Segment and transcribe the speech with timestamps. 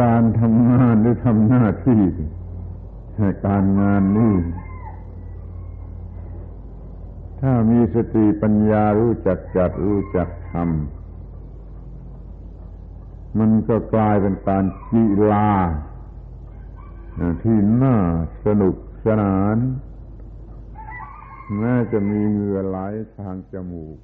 [0.00, 2.02] การทำงานหรือทำหน้าที่
[3.16, 4.34] ในการงานนี้
[7.40, 10.64] ถ้ามีสติปัญญารู้จักจัดรู้จักทำ
[13.38, 15.50] มันก็กลายเป็นการกีฬา
[17.42, 17.96] ที่น่า
[18.44, 18.74] สนุก
[19.06, 19.56] สนาน
[21.58, 22.78] แม้จะมีเหงื่อไหล
[23.18, 23.98] ทางจมูก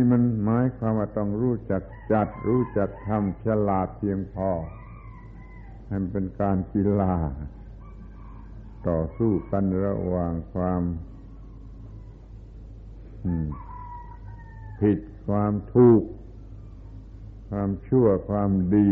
[0.00, 4.50] ที่มันหมายความว่าต้องรู้จักจัด รู้จักทำฉลาดเพียงพอ
[5.86, 7.14] ให้มันเป็นการกีฬา
[8.88, 10.82] ต่อสู้กันระหว่างความ
[14.80, 14.98] ผิด
[15.28, 16.02] ความถูก
[17.50, 18.90] ความชั่วความดี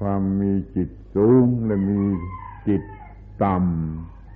[0.00, 2.00] ความมีจิตสูงและมี
[2.68, 2.82] จิต
[3.44, 3.56] ต่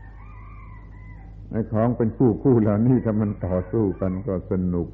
[0.06, 4.88] ำไอ้ของเป็นคู่คู่เหล่านี้ถ้ามันต่อสู้กันก็สนุก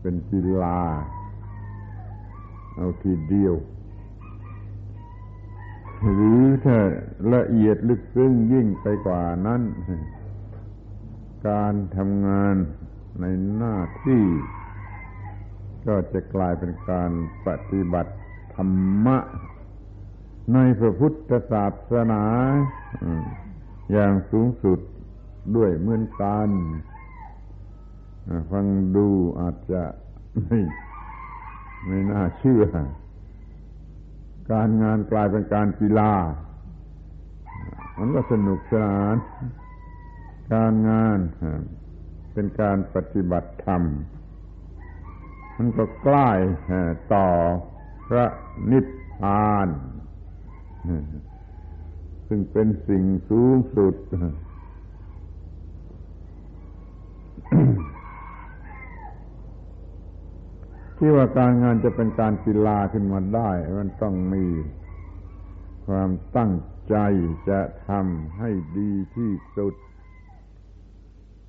[0.00, 0.80] เป็นกีฬา
[2.74, 3.54] เอาทีเดียว
[6.12, 6.78] หรือถ้า
[7.34, 9.62] ละเอียดลึกซึ้งยิ่งไปกว่านั้น
[11.48, 12.54] การทำงาน
[13.20, 13.24] ใน
[13.56, 14.24] หน้าที่
[15.86, 17.10] ก็จะกลายเป็นการ
[17.46, 18.14] ปฏิบัติ
[18.54, 19.18] ธรรมะ
[20.54, 22.24] ในพระพุทธศาสนา
[23.92, 24.78] อย่างสูงสุด
[25.56, 26.48] ด้วยเหมือนกัน
[28.50, 29.08] ฟังดู
[29.40, 29.82] อาจจะ
[30.46, 30.60] ไม่
[31.86, 32.64] ไม่น่าเชื่อ
[34.52, 36.12] การงานกลายเป็นการกีฬา
[37.98, 39.16] มันก็สนุกสนาน
[40.54, 41.18] การงาน
[42.32, 43.82] เป็นการปฏิบัติธรรม
[45.56, 46.30] มันก็ใกล้
[47.14, 47.26] ต่อ
[48.08, 48.26] พระ
[48.70, 49.68] นิพพาน
[52.28, 53.94] ซึ่งเป็นสิ่งสูงสุด
[61.02, 64.46] ที่ว่าการงานจะเป็นการกีฬาขึ้นมาได้ มันต้องมี
[65.86, 66.52] ความตั้ง
[66.88, 66.96] ใจ
[67.50, 69.74] จะทำให้ดีที่สุด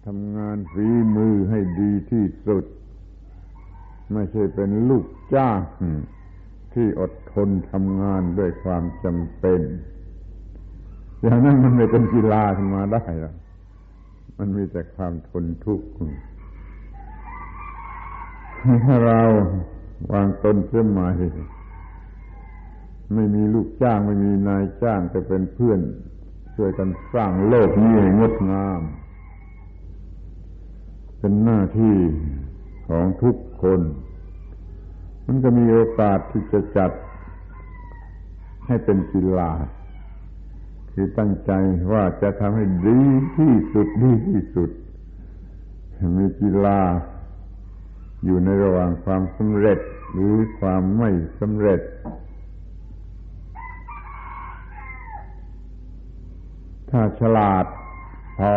[0.05, 2.65] ทำงานฝีมือให้ดีที่สุด
[4.13, 5.05] ไม่ใช่เป็นลูก
[5.35, 5.59] จ้าง
[6.73, 9.61] ที่อดทนทำงานด้วยความจำเป็น
[11.21, 13.35] อย่างนั้นมันไม่เป็นกีฬาขึ้นมาได้หรอก
[14.37, 15.87] มันมีแต่ความทนทุกข์
[19.05, 19.21] เรา
[20.11, 21.07] วางตนเสียใหม่
[23.13, 25.79] ไม่มีลูกจ้างไม่มีนายจ้างแต่เป็นเพื่อน
[26.55, 28.81] ช่วยกันสร้างโลกนี้ให้งดงาม
[31.19, 31.97] เป็นหน้าที่
[32.87, 33.81] ของทุกคน
[35.25, 36.91] มันก็มีโอกาสที่จะจัด
[38.67, 39.51] ให้เป็นกีฬา
[40.91, 41.51] คือตั้งใจ
[41.91, 43.01] ว่าจะทำให้ดี
[43.37, 44.69] ที่สุดดีที่สุด
[46.17, 46.79] มีกีฬา
[48.25, 49.79] อยู่ในระหว่างความสำเร็จ
[50.13, 51.09] หรือความไม่
[51.39, 51.81] สำเร็จ
[56.89, 57.65] ถ้าฉลาด
[58.37, 58.53] พอ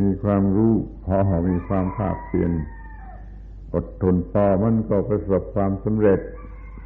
[0.00, 0.72] มีความรู้
[1.04, 1.16] พอ
[1.48, 2.52] มีความภาคเพียร
[3.74, 6.20] อดทนพอมันก็ประสบความสำเร็จ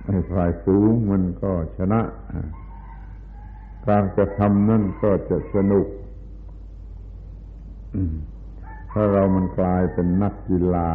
[0.07, 2.01] ในฝ่ายสูงมันก็ชนะ
[3.89, 5.87] การกระทำนั่นก็จะสนุก
[8.91, 10.91] ถ้าเรามันกลายเป็นนักกีฬา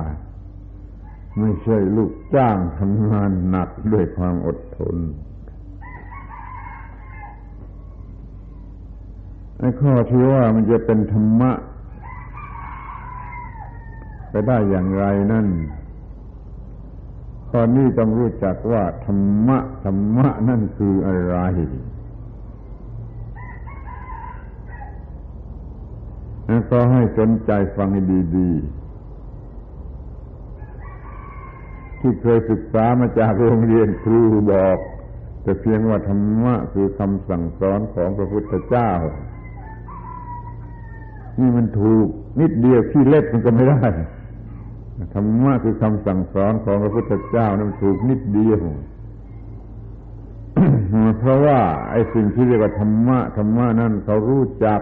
[1.40, 4.96] ไม่ใช่ลูกจ้างทำงานหนักด้วยความอดทน
[9.59, 11.51] ไอ้ข้อที่ว่ามันจะเป็นธรรมะ
[14.29, 15.47] ไปได้อย่างไรนั่น
[17.50, 21.38] ข้อนี้ต้องรู้จักว่าธรรมะธรรมะนั่นคืออะไร
[26.72, 28.01] ก็ให้สนใจฟังให้
[28.35, 28.84] ดี ๆ
[32.05, 34.21] ที่เคยศึกษามาจากโรงเรียนครู
[34.51, 34.77] บอก
[35.43, 38.91] แต่เพียงว่าธรรมะคือคำสั่งสอนของพระพุทธเจ้า
[41.39, 42.07] นี่มันถูก
[42.39, 43.83] นิดเดียวที่เล็กมันก็ไม่ได้
[45.15, 48.59] ธรรมะคือคำสั่งสอนของพระพุทธเจ้านั้นถูกนิดเดียว
[51.19, 51.59] เพราะว่า
[51.91, 54.80] ไอ้สิ่งที่เรียกว่าธรรมะธรรมะนั่นเขารู้จัก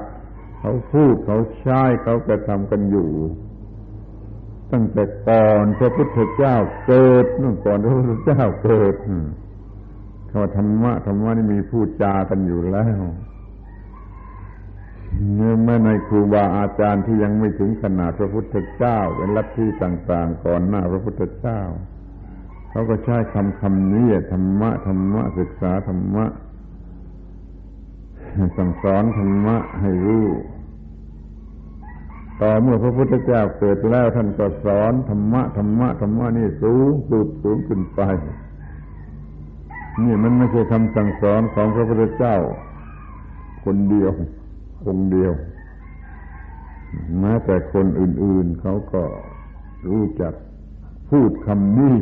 [0.60, 3.10] เขาพูดเขาใช้เขากระทำกันอยู่
[4.74, 6.56] ตั้งแต่ก่อนพระพุทธเจ้า
[6.88, 8.96] เกิดนู่นก่อนพระพุทธเจ้าเกิด
[10.32, 13.02] คำว่าธรรมะธรรมะนี่มีพูดจากันอยู่แล้ว
[15.36, 21.62] เนื่อแม้ในครูบาอาจารย์ที่ยังไม่ถึงขนาดพระพุทธเจ้า เป็นลัทธิต่าง ๆ ก่อนหน้าพระพุทธเจ้า
[22.70, 26.26] เขาก็ใช้คำคำนี้ธรรมะธรรมะศึกษาธรรมะ
[28.58, 30.28] สั่งสอนธรรมะให้รู้
[32.42, 38.02] ต่อเมื่อพระพุทธเจ้าเกิดแล้วท่านก็สอนธรรมะธรรมะธรรมะนี่สูงสุดสูงขึ้นไป
[40.04, 42.38] นี่มันไม่ใช่คำสั่งสอนของพระพุทธเจ้า
[43.66, 44.12] คนเดียว
[44.88, 45.34] องค์เดียว
[47.20, 49.04] แม้แต่คนอื่น ๆเขาก็
[49.90, 50.34] รู้จัก
[51.10, 51.98] พูดคำนี้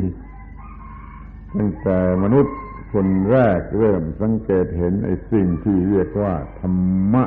[1.56, 2.56] ตั้งแต่มนุษย์
[2.92, 6.74] คนแรกเริ่มสังเกตเห็นไอ้สิ่งที่เรียกว่าธรร
[7.14, 7.24] มะ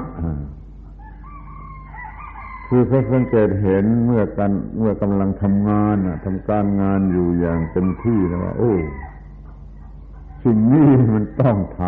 [2.67, 5.95] คือเขาสังเกตเห็นเมื่อกันเมื่อกำลังทำงาน
[6.25, 8.73] ทำการงานอยู่อย่างเต็มที่นะว่า โอ้
[10.43, 11.81] สิ่งนี้มันต้องท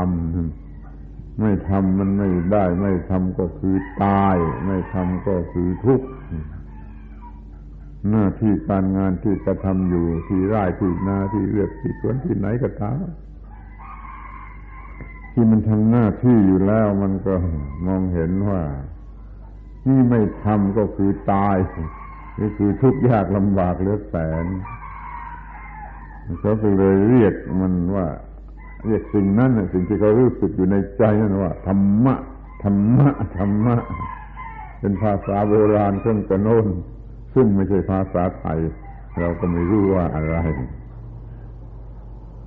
[0.68, 4.36] ำไม่ทำมันไม่ได้ ไม่ทำก็คือตาย
[4.66, 6.08] ไม่ทำก็คือทุกข์
[8.10, 13.00] หน้าที่การงานที่กระทำอยู่ที่ไร่ที่นาที่เรือกที่สวนที่ไหนก็ตาม
[15.34, 17.34] ที่มันทำหน้าที่อยู่แล้วมันก็
[17.86, 18.62] มองเห็นว่า
[19.88, 21.58] นี่ไม่ทำก็คือตาย
[22.40, 24.46] นี่คือทุกข์ยากลำบากเหลือแสน
[26.40, 28.08] เขาเลยเรียกมันว่า
[28.86, 32.16] เรียกสิ่งนั้นสิ่งที่เขารู้สึกอยู่ในใจนั่นว่าธรรมะ
[32.64, 33.78] ธรรมะธรรมะ
[34.80, 36.68] เป็นภาษาโบราณเครื่องกระโน้น
[37.36, 38.60] ซึ่งไม่ใช่ภาษาไทย
[39.20, 40.38] เราก็ไม่รู้ว่าอะไร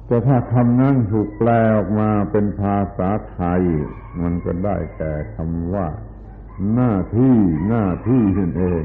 [0.07, 3.63] แต่ถ้าคำนั้นถูกแปลออกมาเป็นภาษาไทย
[4.23, 5.87] มันก็ได้แก่คำว่า
[6.75, 7.37] หน้าที่
[7.69, 8.85] หน้าที่นั่นเอง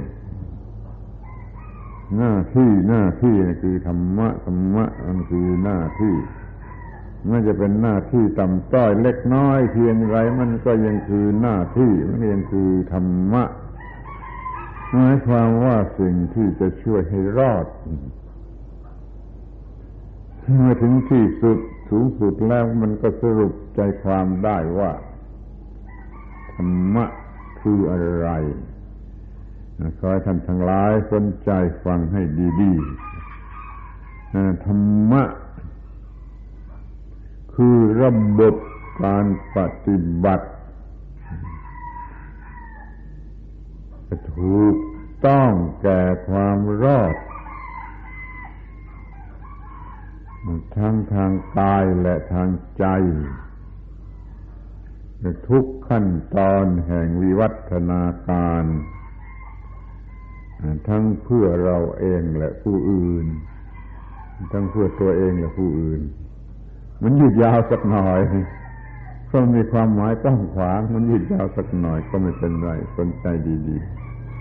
[2.18, 6.16] หน้าที่หน้าที่คือธรรมะธรรมะมันคือหน้าที่
[7.28, 13.44] ไม่จะเป็นหน้าที่ต่ำต้อยเล็กน้อยเพียงไรมันก็ยังคือหน้าที่มันยังคือธรรมะ
[14.92, 17.66] หมายความว่าสิ่งที่จะช่วยให้รอด
[20.44, 24.92] เมื่อถึงที่สุดสูงสุดแล้วมันก็สรุปใจความได้ว่า
[26.56, 27.06] ธรรมะ
[27.68, 28.30] คืออะไร
[29.98, 31.52] ขอให้ท่านทั้งหลายสนใจ
[31.86, 32.22] ฟังให้
[32.62, 34.82] ดีๆธรร
[35.12, 35.24] มะ
[37.56, 38.56] คือระบบ
[39.04, 39.26] การ
[39.56, 40.48] ปฏิบัติ
[44.36, 44.76] ถูก
[45.26, 45.52] ต้อง
[45.82, 47.16] แก่ความรอด
[50.78, 52.86] ทั้งทางกายและทางใจ
[55.50, 58.64] ทุกขั้นตอนแห่งวิวัฒนาการ
[60.88, 63.26] ทั้งเพื่อเราเองและผู้อื่น
[64.52, 66.02] ทั้งเพื่อตัวเองและผู้อื่น
[67.04, 68.20] มันยืดยาวสักหน่อย
[69.32, 73.26] ก็มีความหมายต้องขวาง มันยืดยาวสักหน่อยก็ไม่เป็นไรสนใจ
[73.68, 73.78] ดี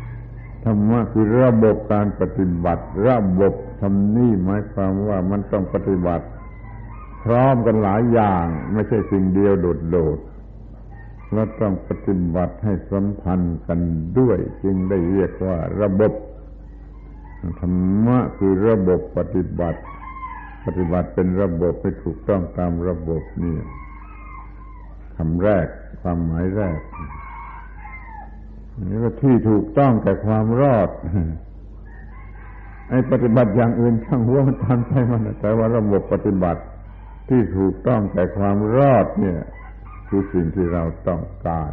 [0.00, 6.26] ๆธรรมะคือระบบการปฏิบัติ ระบบทำนี่หมายความว่ามันต้องปฏิบัติ
[7.24, 9.52] พร้อมกันหลายอย่าง ไม่ใช่สิ่งเดียว
[9.90, 10.33] โดดๆ
[11.34, 13.80] และต้องปฏิบัติให้สัมพันธ์กัน
[14.18, 16.12] ด้วย จึงได้เรียกว่าระบบ
[17.60, 19.80] ธรรมะคือระบบปฏิบัติ
[20.66, 23.56] ปฏิบัติเป็นระบบให้ถูกต้องตามระบบนี่
[25.16, 25.66] คำแรก
[26.02, 26.80] ความหมายแรก
[28.88, 30.88] นี่ก็ที่ถูกต้องแก่ความรอด
[32.88, 36.62] ไอ้ปฏิบัติอย่างอื่นช่างหัวมันตามใจมันแต่ว่าระบบปฏิบัติ
[37.28, 39.38] ที่ถูกต้องแก่ความรอดเนี่ย
[40.08, 41.72] คือสิ่งที่เราต้องการ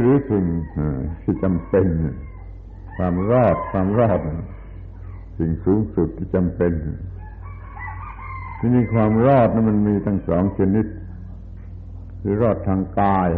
[0.00, 0.44] หรือสิ่ง
[1.22, 1.86] ที่จำเป็น
[2.96, 4.20] ความรอดความรอด
[5.38, 6.72] สิ่งสูงสุดที่จำเป็น
[8.58, 10.86] ที่นี่ความรอดนั้นมันมีทั้งสองชนิด
[12.20, 13.30] คือรอดทางกาย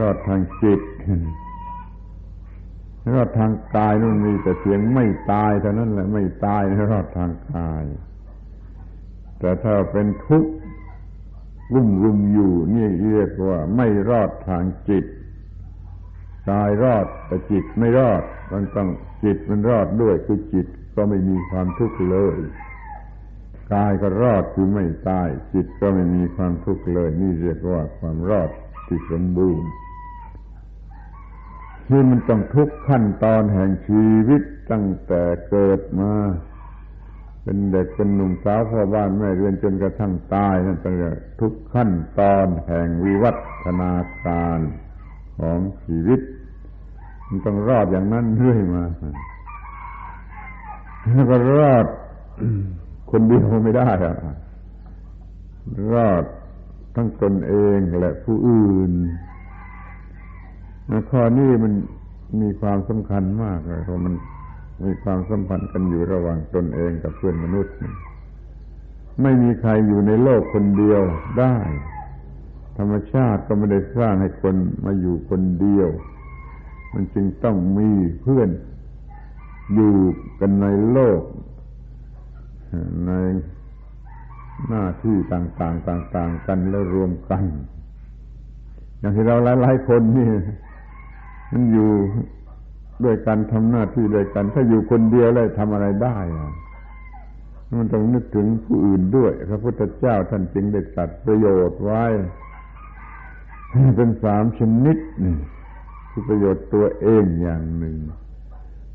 [0.00, 0.80] รอดทางจิต
[3.14, 7.84] รอดทางกายนั่นมีแต่เพียงไม่ตายเท่านั้นแหละไม่ตายรอดทางกาย
[9.38, 10.52] แต่ถ้าเป็นทุกข์
[11.72, 15.04] รุ่มรุมอยู่ นี่เรียกว่าไม่รอดทางจิต
[16.50, 18.88] กายรอดแต่จิตไม่รอด มันต้อง
[19.24, 20.66] จิตมันรอดด้วยคือจิต
[20.96, 22.38] ก็ไม่มีความทุกข์เลย
[23.72, 28.50] กายก็รอดคือไม่ตาย จิตก็ไม่มีความทุกข์เลย นี่เรียกว่าความรอด
[28.86, 29.68] ที่สมบูรณ์
[31.88, 36.12] ที่มันต้องทุกขั้นตอนแห่งชีวิตตั้งแต่เกิดมา
[37.44, 40.92] เป็นเด็กเป็นหนุ่มสาวพ่อบ้านแม่เรียนจนกระทั่งตายนั่นเป็น
[41.40, 43.30] ทุกขั้นตอนแห่งวิวั
[43.64, 43.92] ฒนา
[44.26, 44.58] การ
[45.38, 46.20] ของชีวิต
[47.28, 48.84] มันต้องรอดอย่างนั้นเรื่อยมา
[51.12, 51.86] แล้วก็รอด
[53.10, 54.16] คนเดียวไม่ได้อะ
[55.92, 56.24] รอด
[56.94, 58.92] ทั้งตนเองและผู้อื่น
[61.10, 61.72] ข้อนี้มัน
[62.40, 64.14] มีความสำคัญมากเลยเพราะมัน
[64.82, 67.74] มีความสัมพันธ์กันอยู่ระหว่างตนเองกับเพื่อนมนุษย์
[69.22, 71.02] ไม่มีใครอยู่ในโลกคนเดียว
[71.38, 71.56] ได้
[72.78, 75.88] ธรรมชาติก็ไม่ได้สร้างให้คนมาอยู่คนเดียว
[76.94, 77.90] มันจึงต้องมี
[78.22, 78.48] เพื่อน
[79.74, 79.94] อยู่
[80.40, 81.20] กันในโลก
[83.06, 83.12] ใน
[84.68, 87.44] หน้าที่ต่างๆต่าง ๆ กันแล้วรวมกัน
[88.98, 90.30] อย่างที่เราหลายๆคนนี่
[91.52, 91.90] มันอยู่
[93.04, 96.18] ด้วยกันทำหน้าที่ด้วยกัน ถ้าอยู่คนเดียวแล้วทำอะไรได้
[97.78, 102.04] มันต้องนึกถึงผู้อื่นด้วย พระพุทธเจ้าท่านจึงได้ตัดประโยชน์ไว้
[103.96, 105.36] เป็นสามชนิดนี่
[106.10, 107.96] คือประโยชน์ตัวเองอย่างหนึ่ง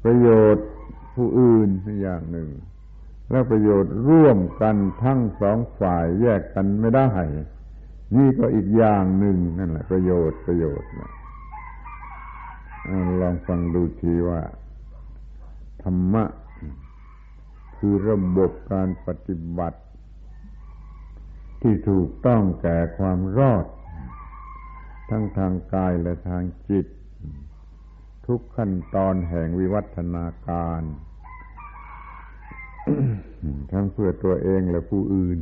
[0.03, 0.67] ประโยชน์
[1.15, 1.69] ผู้อื่น
[2.01, 2.49] อย่างหนึ่ง
[3.31, 7.09] แล้วประโยชน์ร่วมกันทั้งสองฝ่ายแยกกันไม่ได้
[8.15, 11.11] นี่ก็อีกอย่างหนึ่งนั่นแหละประโยชน์ประโยชน์นะ
[13.21, 14.41] ลองฟังดูทีว่า
[15.83, 16.23] ธรรมะ
[17.77, 19.79] คือระบบการปฏิบัติ
[21.61, 23.65] ที่ถูกต้องแก่ความรอด
[25.09, 26.85] ทั้งทางกายและทางจิต
[28.27, 30.81] ทุกขั้นตอนแห่งวิวัฒนาการ
[33.71, 35.37] ทั้งเพื่อตัวเองและผู้อื่น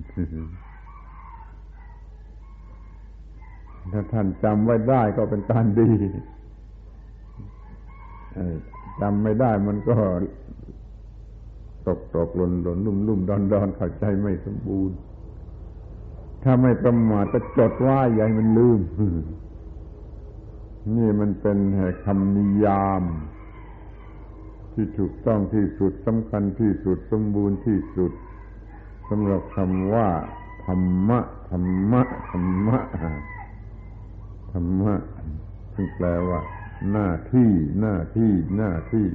[3.92, 5.92] ถ้าท่านจำไว้ได้ก็เป็นการดี
[9.02, 9.96] จำไม่ได้มันก็
[11.88, 14.98] ตกตกหล่นหล่นลุ่มลุ่มดอนดอนเข้าใจไม่สมบูรณ์
[16.44, 18.80] ถ้าไม่ประมาทจะจดว่าใหญ่มันลืม
[20.96, 21.58] นี่มันเป็น
[22.06, 23.04] คำนิยาม
[24.74, 28.12] ที่ถูกต้องที่สุดสำคัญที่สุดสมบูรณ์ที่สุด
[29.10, 30.08] สำหรับคำว่า
[30.66, 32.80] ธรรมะ ธรรมะ ธรรมะ
[34.52, 34.94] ธรรมะ
[35.74, 36.40] ซึ่งแปลว่า
[36.92, 39.08] หน้าที่หน้าที่หน้าที่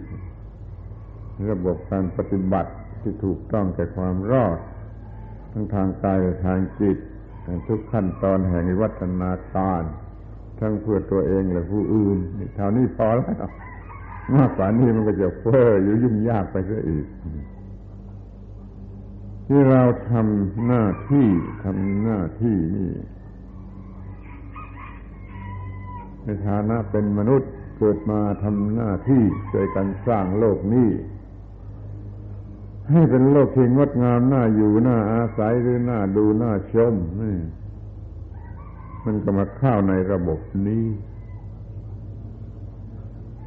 [1.51, 4.59] ระบบการปฏิบัติที่ถูกต้องแก่ความรอด
[5.53, 6.99] ทั้งทางกายและทางจิต
[7.69, 9.83] ทุกขั้นตอนแห่งวัฒนาการ
[10.61, 12.19] ทั้งเพื่อตัวเองและผู้อื่น
[12.57, 13.27] เท่านี้พอแล้ว
[14.35, 17.07] มากกว่านี้มันก็จะเฟ้ออยู่ยุ่งยากไปซะอีก
[19.47, 21.29] ที่เราทำหน้าที่
[21.65, 22.91] ทำหน้าที่นี่
[26.25, 30.91] ในฐานะเป็นมนุษย์เกิดมาทำหน้าที่ช่วยกันสร้างโลกนี้
[32.91, 37.37] ให้เป็นโลกที่งดงามน่าอยู่น่าอาศัยหรือน่าดูน่าชมนี่
[39.05, 40.87] มันก็มาเข้าในระบบนี้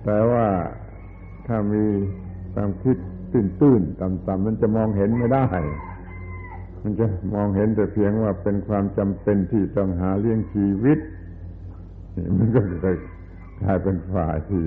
[0.03, 0.47] แต่ว่า
[1.47, 1.85] ถ้ามี
[2.53, 2.97] ความคิด
[3.31, 5.47] ตื้นๆต่ำๆมันจะมองเห็นไม่ได้
[6.81, 10.99] มันจะมองเห็นแต่เพียงว่าเป็นความจำเป็นที่ต้องหาเลี้ยงชีวิต
[12.37, 12.91] มันก็จะ
[13.61, 14.65] กลายเป็นฝ่ายที่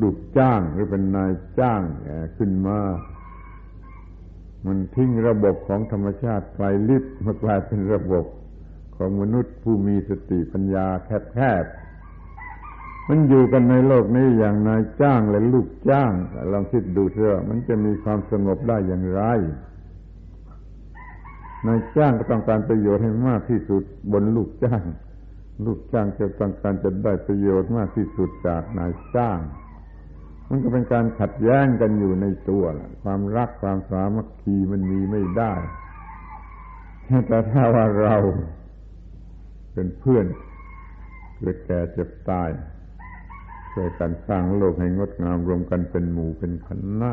[0.00, 1.82] ลูกจ้างหรือเป็นนายจ้าง
[2.36, 2.78] ขึ้นมา
[4.66, 8.24] มันทิ้งระบบของธรรมชาติไกลลิบมากลายเป็นระบบ
[8.96, 16.12] ของมนุษย์ผู้มีสติปัญญาแคบๆ มันอยู่กันในโลกนี้อย่างนายจ้างและลูกจ้าง
[16.52, 19.22] ลองคิดดูเถอะมันจะมีความสงบได้อย่างไร
[21.66, 24.82] นายจ้างก็ต้องการประโยชน์ให้มากที่สุดบนลูกจ้าง
[25.64, 29.40] ลูกจ้างจะต้องการจะได้ประโยชน์มากที่สุดจากนายจ้าง
[30.48, 32.64] มันก็เป็นการขัดแย้งกันอยู่ในตัว
[33.02, 35.52] ความรักความสามัคคีมันมีไม่ได้
[37.28, 38.16] แต่ถ้าว่าเรา
[39.74, 40.26] เป็นเพื่อน
[41.38, 42.50] เกิดแก่เจ็บตาย
[43.72, 46.68] ช่วยกันสร้างโลกให้งดงามรวมกันเป็นหมู่เป็นค
[47.00, 47.12] ณะ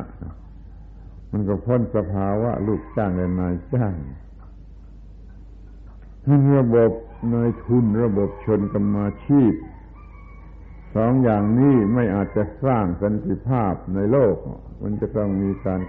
[1.31, 3.93] มันก็พ้นสภาวะลูกจ้างและนายจ้าง
[6.57, 6.91] ระบบ
[7.33, 9.53] นายทุนระบบชนกรรมาชีพ
[10.95, 14.35] สองอย่างนี้ไม่อาจจะสร้างสันติภาพในโลก
[14.81, 15.81] มันจะต้องมีการ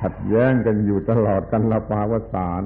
[0.00, 2.62] ขัดแย้งกันอยู่ตลอดกันละปาวสาร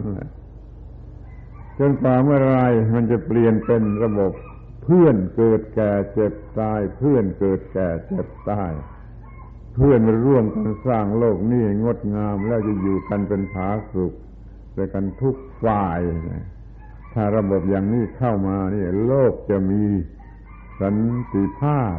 [1.79, 2.61] จนกว่าเมื่อไร
[2.95, 4.33] มันจะเปลี่ยนเป็นระบบ
[4.85, 8.73] เพื่อนเกิดแก่เจ็บตาย เพื่อนเกิดแก่เจ็บตาย
[9.75, 14.13] เพื่อนร่วมกันสร้างโลกนี้งดงามแล้วจะอยู่กันเป็นผาสุข
[14.77, 15.99] ด้วยกันทุกฝ่าย
[16.31, 16.45] นะ
[17.21, 19.83] ถ้าระบบอย่างนี้เข้ามานี่โลกจะมี
[20.81, 20.97] สัน
[21.35, 21.99] ติภาพ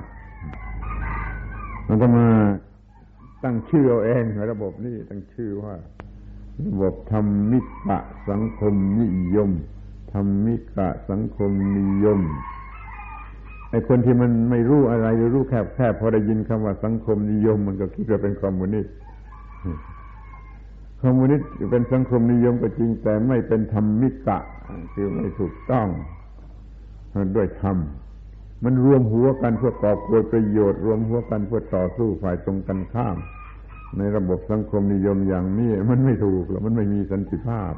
[1.87, 2.27] มันก็มา
[3.43, 5.75] ตั้งชื่อเอาเองระบบนี้ตั้งชื่อว่า
[6.65, 7.99] ระบบธรรมิกะ
[8.29, 9.51] สังคมนิยม
[10.13, 12.19] ธรรมิกะสังคมนิยม
[13.71, 18.93] ไอ้คนที่มันไม่รู้อะไรหรือรู้แค่แค่พอได้ยินคำว่าสังคมนิยม มันก็คิดว่าเป็นคอมมิวนิสต์
[21.01, 24.39] คอมมิวนิสต์เป็นสังคมนิยมก็จริง แต่ไม่เป็นธรรมิกะ
[24.93, 25.87] คือไม่ถูกต้อง
[27.35, 27.77] ด้วยธรรม
[28.63, 33.17] มันรวมหัวกันเพื่อก่อบโกยประโยชน์ รวมหัวกันเพื่อต่อสู้ฝ่ายตรงกันข้าม
[33.97, 37.73] ในระบบสังคมนิยมอย่างนี้มันไม่ถูกหรอกมันไม่มีสันติภาพ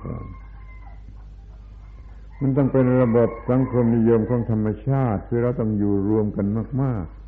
[2.41, 6.45] มันต้องเป็นระบบสังคมนิยมของธรรมชาติ คือเราต้องอยู่รวมกัน
[6.83, 7.20] มากแ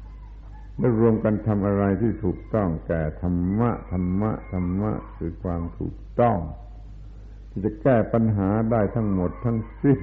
[0.82, 6.38] ล้รวมกันทำอะไรที่ถูกต้องแก่ธรรมะธรรมะธรรมะคือความถูกต้อง
[7.50, 10.00] ที่จะแก้ปัญหาได้ทั้งหมดทั้งสิ้น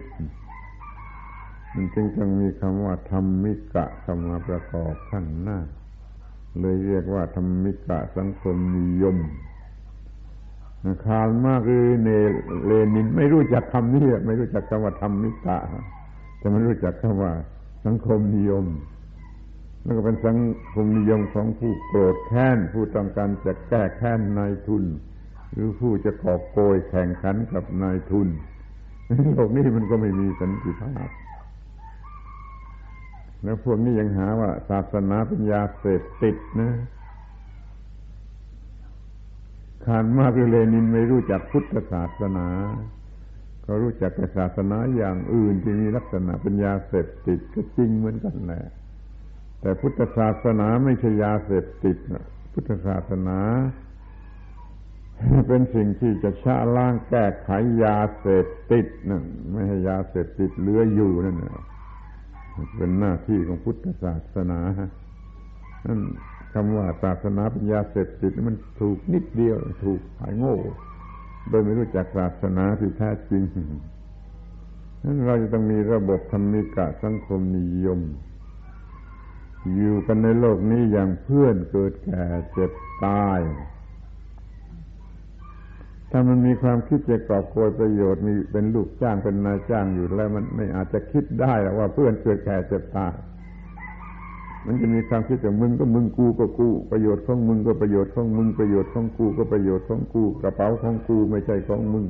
[1.74, 5.58] มันจึงต้องมีคำว่าธรรมิกะเข้ามาประกอบข้างหน้า
[6.60, 9.16] เลยเรียกว่าธรรมิกะสังคมนิยม
[11.04, 12.08] คาร์ลมากคือเน
[12.64, 15.58] เลนิน ไม่รู้จักคำนี้ไม่รู้จักคำว่าธรรมิกะ
[16.38, 17.32] แต่มันรู้จักคำว่า
[17.86, 18.64] สังคมนิยม
[19.82, 20.38] แล้วก็เป็นสัง
[20.72, 24.84] คมนิยมของผู้โกรธแค้น ผู้ต้องการจะแก้แค้นนายทุน
[25.52, 28.28] หรือผู้จะกอบโกยแข่งขันกับนายทุน
[29.32, 31.08] โลกนี้มันก็ไม่มีสันติภาพ
[33.42, 36.70] แล้วพวกนี้ยังหาว่า ศาสนาเป็นยาเสพติดนะ
[39.86, 42.48] คานมาคือเลนินไม่รู้จักพุทธศาสนา
[43.62, 48.64] เขารู้จักแต่ศาสนาอย่างอื่นที่มีลักษณะเป็นยาเสพติดก็จริงเหมือนกันแหละ
[49.60, 53.38] แต่พุทธศาสนาไม่ใช่ยาเสพติดนะพุทธศาสนา
[55.48, 57.50] เป็นสิ่งที่จะชะล้างแก้ไข
[57.84, 61.36] ยาเสพติดนั่นไม่ให้ยาเสพติดเหลืออยู่นั่น
[62.76, 64.60] เป็นหน้าที่ของพุทธศาสนา
[65.86, 66.00] นั่น
[66.52, 70.56] คำว่าศาสนาเป็นยาเสพติดมันถูกนิดเดียว ถูกหายโง่
[71.48, 73.42] โดยไม่รู้จักศาสนาที่แท้จริง
[75.04, 78.00] นั้นเราจะต้องมีระบบธรรมิกะสังคมนิยม
[79.74, 82.70] อยู่กันในโลกนี้อย่างเพื่อนเกิดแก่เจ็บ
[83.04, 83.40] ตาย
[86.10, 93.14] ถ้ามันมีความคิดจะกอบโกยประโยชน์มีเป็นลูกจ้างเป็นนายจ้างอยู่แล้วมันไม่อาจจะคิดได้ว่าเพื่อนเกิดแก่เจ็บตาย
[94.66, 102.04] มันจะมีความคิดว่ามึงก็มึงกูก็กู ประโยชน์ของมึงก็ประโยชน์ของมึงประโยชน์ของกูก็ประโยชน์ของกู กระเป๋าของกูไม่ใช่ของมึง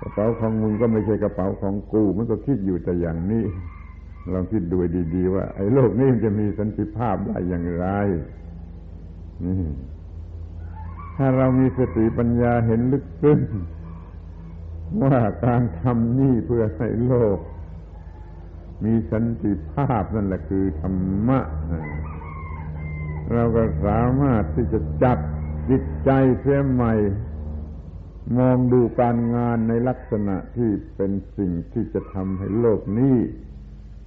[0.00, 3.44] กระเป๋าของมึงก็ไม่ใช่กระเป๋าของกู มันก็คิดอยู่แต่อย่างนี้
[4.32, 4.78] ลองคิดดู
[5.14, 7.86] ดี ๆ ว่า ไอ้โลกนี้มันจะมีสันติภาพได้อย่างไร
[9.44, 9.56] นี่
[11.16, 13.40] ถ้าเรามีสติปัญญาเห็นลึกซึ้ง
[15.02, 17.38] ว่าการทำนี่เพื่อให้โลก
[18.84, 20.96] มีสันติภาพนั่นแหละคือธรร
[21.28, 21.40] มะ
[23.32, 25.18] เราก็สามารถที่จะจัด
[25.70, 26.10] จิตใจ
[26.40, 26.94] เสียใหม่
[28.36, 33.16] มองดูการงานในลักษณะที่เป็นสิ่งที่จะทำให้โลกนี้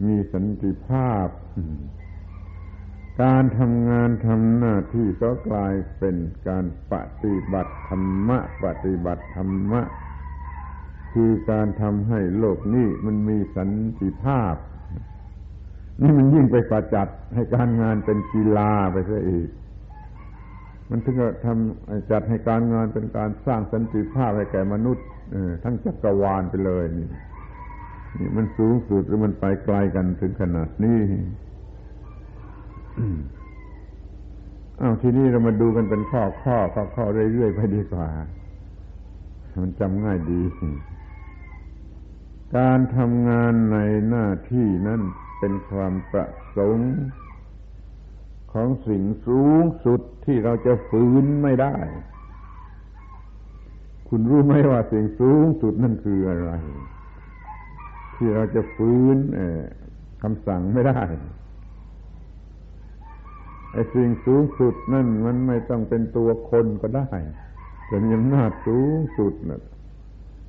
[0.05, 1.27] มีสันติภาพ
[3.23, 6.15] การทำงานทำหน้าที่ก็กลายเป็น
[6.47, 9.81] การปฏิบัติธรรมะ ปฏิบัติธรรมะ
[11.13, 14.55] คือการทำให้โลกนี้มันมีสันติภาพ
[16.01, 19.49] นี่มันยิ่งไปประจัดให้การงานเป็นกีฬาไปซะอีก
[20.89, 25.05] มันถึงจะทำจัดให้การงานเป็นการสร้างสันติภาพให้แก่มนุษย์
[25.63, 27.21] ทั้งจักรวาลไปเลยนี่นี่
[28.37, 31.01] มันสูงสุดหรือมันไปไกลกันถึงขนาดนี้
[34.81, 38.07] อ้าวทีนี้เรามาดูกันเป็นข้อข้อข้อข้อเรื่อยๆไปดีกว่า
[39.63, 40.41] มันจำง่ายดี
[42.57, 43.77] การทำงานใน
[44.09, 45.01] หน้าที่นั้น
[45.39, 46.27] เป็นความประ
[46.57, 46.93] สงค์
[48.53, 51.75] ของสิ่งสูงสุดที่เราจะฝืนไม่ได้
[54.07, 56.51] คุณรู้ไหมว่าสิ่งสูงสุดนั่นคืออะไร
[58.17, 59.17] ที่เราจะฝืน
[60.23, 61.01] คำสั่งไม่ได้
[63.71, 67.09] ไอ้สิ่งสูงสุดนั่นมันไม่ต้องเป็นตัวคนก็ได้
[67.87, 69.61] แต่มีอำนาจสูงสุดนะ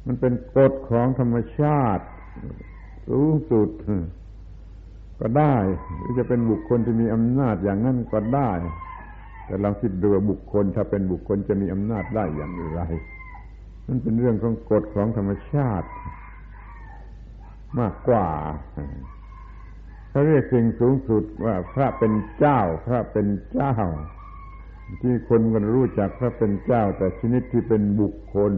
[0.07, 2.05] มันเป็นกฎของธรรมชาติ
[3.09, 3.71] สูงสุด
[5.21, 5.57] ก็ได้
[5.99, 8.51] หรือจะเป็นบุคคลที่มีอำนาจอย่างนั้นก็ได้
[9.45, 12.83] แต่เราคิดดูบุคคลถ้าเป็นบุคคลจะมีอำนาจได้อย่างไร
[13.87, 15.89] มันเป็นเรื่องของกฎของธรรมชาติ
[17.79, 18.27] มากกว่า
[20.11, 23.75] เขาเรียกสิ่งสูงสุดว่าพระเป็นเจ้า พระเป็นเจ้า
[25.03, 28.53] ที่คนกันรู้จักพระเป็นเจ้า แต่ชนิดที่เป็นบุคคล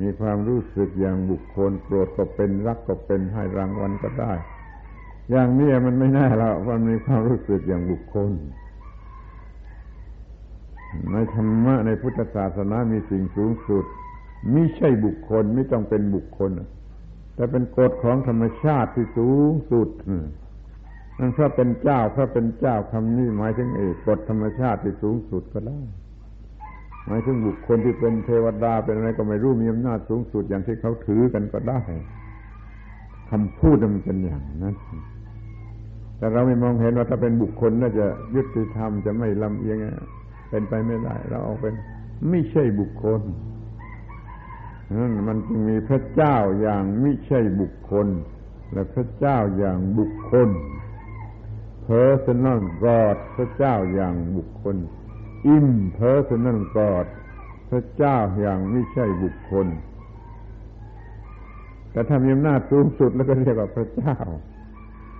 [0.00, 4.32] มีความรู้สึกอย่างบุคคลโกรธก็เป็นรักก็เป็นให้รางวัลก็ได้
[5.30, 8.30] อย่างนี้มันไม่แน่แล้วมันมีความรู้สึกอย่างบุคคล
[11.12, 13.84] ในธรรมะในพุทธศาสนามีสิ่งสูงสุด
[14.52, 16.50] ไม่ใช่บุคคลไม่ต้องเป็นบุคคล
[17.34, 19.88] แต่เป็นกฎของธรรมชาติที่สูงสุด
[21.18, 25.80] นั่นพระเป็นเจ้าพระเป็นเจ้าคำนี้หมายถึงเอกกฎธรรมชาติที่สูงสุดก็ได้
[27.06, 31.80] หมายถึงบุคคลที่เป็นเทวดาเป็นอะไรก็ไม่รู้มีอำนาจสูงสุดอย่างที่เขาถือกันก็ได้
[33.30, 34.74] คำพูดมันเป็นอย่างนั้น
[36.18, 39.78] แต่เราไม่มองเห็นว่าถ้าเป็นบุคคลน่าจะยุติธรรมจะไม่ลำเอียง
[40.50, 41.74] เป็นไปไม่ได้ เราเอาเป็น
[42.30, 43.20] ไม่ใช่บุคคล
[44.96, 48.06] นั่นมันจึงมีพระเจ้าอย่างไม่ใช่บุคคล
[48.72, 50.48] และพระเจ้าอย่างบุคคล
[51.88, 54.76] personal God พระเจ้าอย่างบุคคล
[55.54, 57.06] impersonal God
[57.70, 59.66] พระเจ้าอย่างไม่ใช่บุคคล
[61.92, 64.16] แต่ถ้ามีอำนาจสูงสุดแล้วก็เรียกว่าพระเจ้า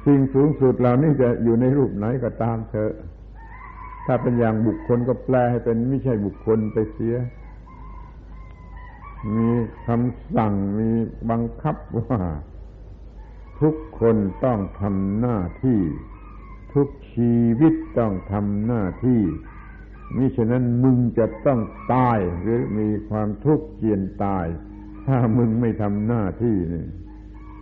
[0.07, 2.93] สิ่งสูงสุดเหล่านี้จะอยู่ในรูปไหนก็ตามเถอะ
[4.07, 7.15] ถ้าเป็นอย่างบุคคลก็แปลให้เป็นไม่ใช่บุคคลไปเสีย
[9.37, 9.51] มี
[9.87, 10.91] คำสั่งมี
[11.31, 12.21] บังคับว่า
[13.61, 15.81] ทุกคนต้องทำหน้าที่
[16.75, 19.23] ทุกชีวิตต้องทำหน้าที่
[20.17, 21.61] มิฉะนั้นมึงจะต้อง
[21.95, 24.47] ตายหรือมีความทุกข์เจียนตาย
[25.07, 26.87] ถ้ามึงไม่ทำหน้าที่นี่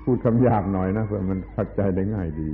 [0.02, 2.50] พูดคำยากหน่อยนะเพื่อมันเข้าใจได้ง่ายดี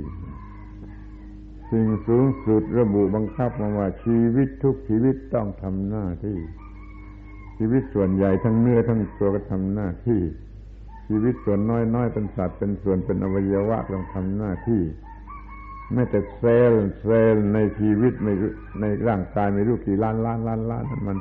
[1.69, 6.37] สิ่งสูงสุดระบุบังคับมาว่าชีวิตทุกชีวิตต้องทำหน้าที่
[7.57, 10.21] ชีวิตส่วนใหญ่ทั้งเนื้อทั้งตัวก็ทำหน้าที่
[11.07, 14.83] ชีวิตส่วนน้อยๆเป็นสัตว์เป็นส่วนเป็นอวัยวะต้องทำหน้าที่
[15.93, 18.29] แม้แต่เซลล์เซลล์ในชีวิตใน
[18.81, 21.17] ในร่างกายไม่รู้กี่ล้านล้านล้านล้านมัน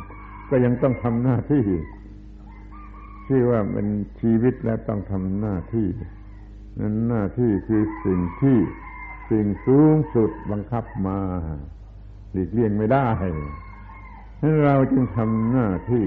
[0.50, 1.64] ก็ยังต้องทำหน้าที่
[3.26, 3.88] ที่ว่าเป็น
[4.20, 5.88] ชีวิตแล้วต้องทำหน้าที่
[6.80, 8.58] นั้นหน้าที่คือสิ่งที่
[9.30, 11.18] สิ่งสูงสุดบังคับมา
[12.32, 13.08] หลีกเลี่ยงไม่ได้
[14.64, 16.06] เราจึงทำหน้าที่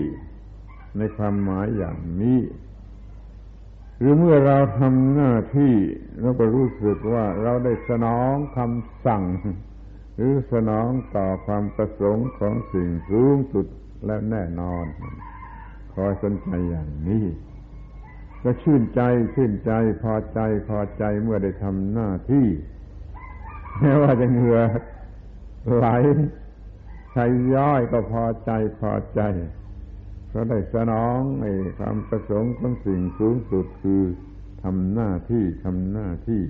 [0.97, 2.39] ในความหมายอย่างนี้
[3.99, 5.73] หรือเมื่อเราทำหน้าที่
[6.21, 9.23] เราก็รู้สึกว่าเราได้สนองคำสั่ง
[10.15, 13.67] หรือสนองต่อความประสงค์ของสิ่งสูงสุด
[14.05, 14.85] และแน่นอน
[15.93, 17.25] คอยสนใจอย่างนี้
[18.43, 19.01] ก็ชื่นใจ
[19.33, 19.71] ชื่นใจ
[20.03, 20.39] พอใจ
[20.69, 22.47] พอใจเมื่อได้ทำหน้าที่
[23.79, 24.59] แม้ว่าจะเหงื่อ
[25.75, 25.87] ไหล
[27.13, 29.21] ใช้ย่อยก็พอใจพอใจ
[30.29, 31.45] เขาได้สนองใน
[31.77, 34.03] ความประสงค์ของสิ่งสูงสุดคือ
[34.63, 36.43] ทำหน้าที่ทำหน้าที่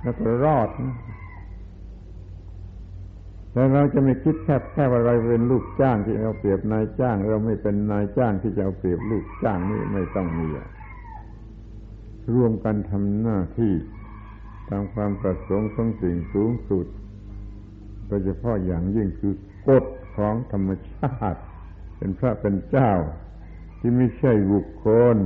[0.00, 0.96] แล้วก็รอดนะ
[3.52, 10.48] แต่เราจะไม่คิดแค่แค่ว่าเราเป็นลูกจ้างที่เราเปรียบนายจ้าง เราไม่เป็นนายจ้างที่จะเอาเปรียบลูกจ้างนี่ไม่ต้องมี
[12.34, 13.74] ร่วมกันทำหน้าที่
[14.70, 16.86] ตามความประสงค์ของสิ่งสูงสุด
[18.12, 19.34] ดยเฉพาะอย่างยิ่งคือ
[19.68, 19.84] กฎ
[20.16, 21.40] ของธรรมชาติ
[21.98, 22.92] เป็นพระเป็นเจ้า
[23.80, 25.16] ที่ไม่ใช่บุคคล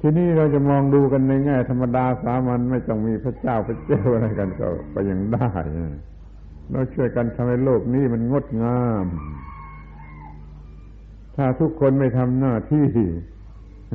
[0.00, 5.50] ทีนี้เราจะมองดูกันในแง่ธรรมดาสามัญไม่ต้องมีพระเจ้าพระเจ้าอะไรกันก็ก็ยังได้
[6.70, 9.06] เราช่วยกันทำให้โลกนี้มันงดงาม
[11.36, 12.88] ถ้าทุกคนไม่ทำหน้าที่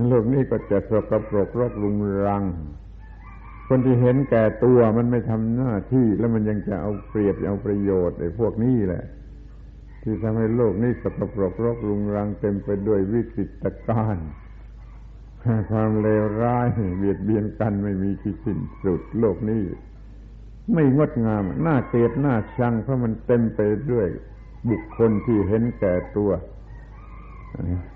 [0.09, 1.95] โลกนี้ก็จะสกปรกรกรุง
[2.27, 2.43] รัง
[3.67, 9.03] คนที่เห็นแก่ตัวมันไม่ทำหน้าที่แล้วมันยังจะเอาเปรียบเอาประโยชน์ไอ้พวกนี้แหละ
[10.03, 14.29] ที่ทำให้โลกนี้สกปรกรกรุงรังเต็มไปด้วยวิกฤตการณ์
[15.71, 19.63] ความเลวร้ายเบียดเบียนกันไม่มีที่สิ้นสุด โลกนี้
[20.73, 23.59] ไม่งดงามน่าเกลียดน่าชัง เพราะมันเต็มไป
[23.91, 24.07] ด้วย
[24.69, 26.31] บุคคลที่เห็นแก่ตัว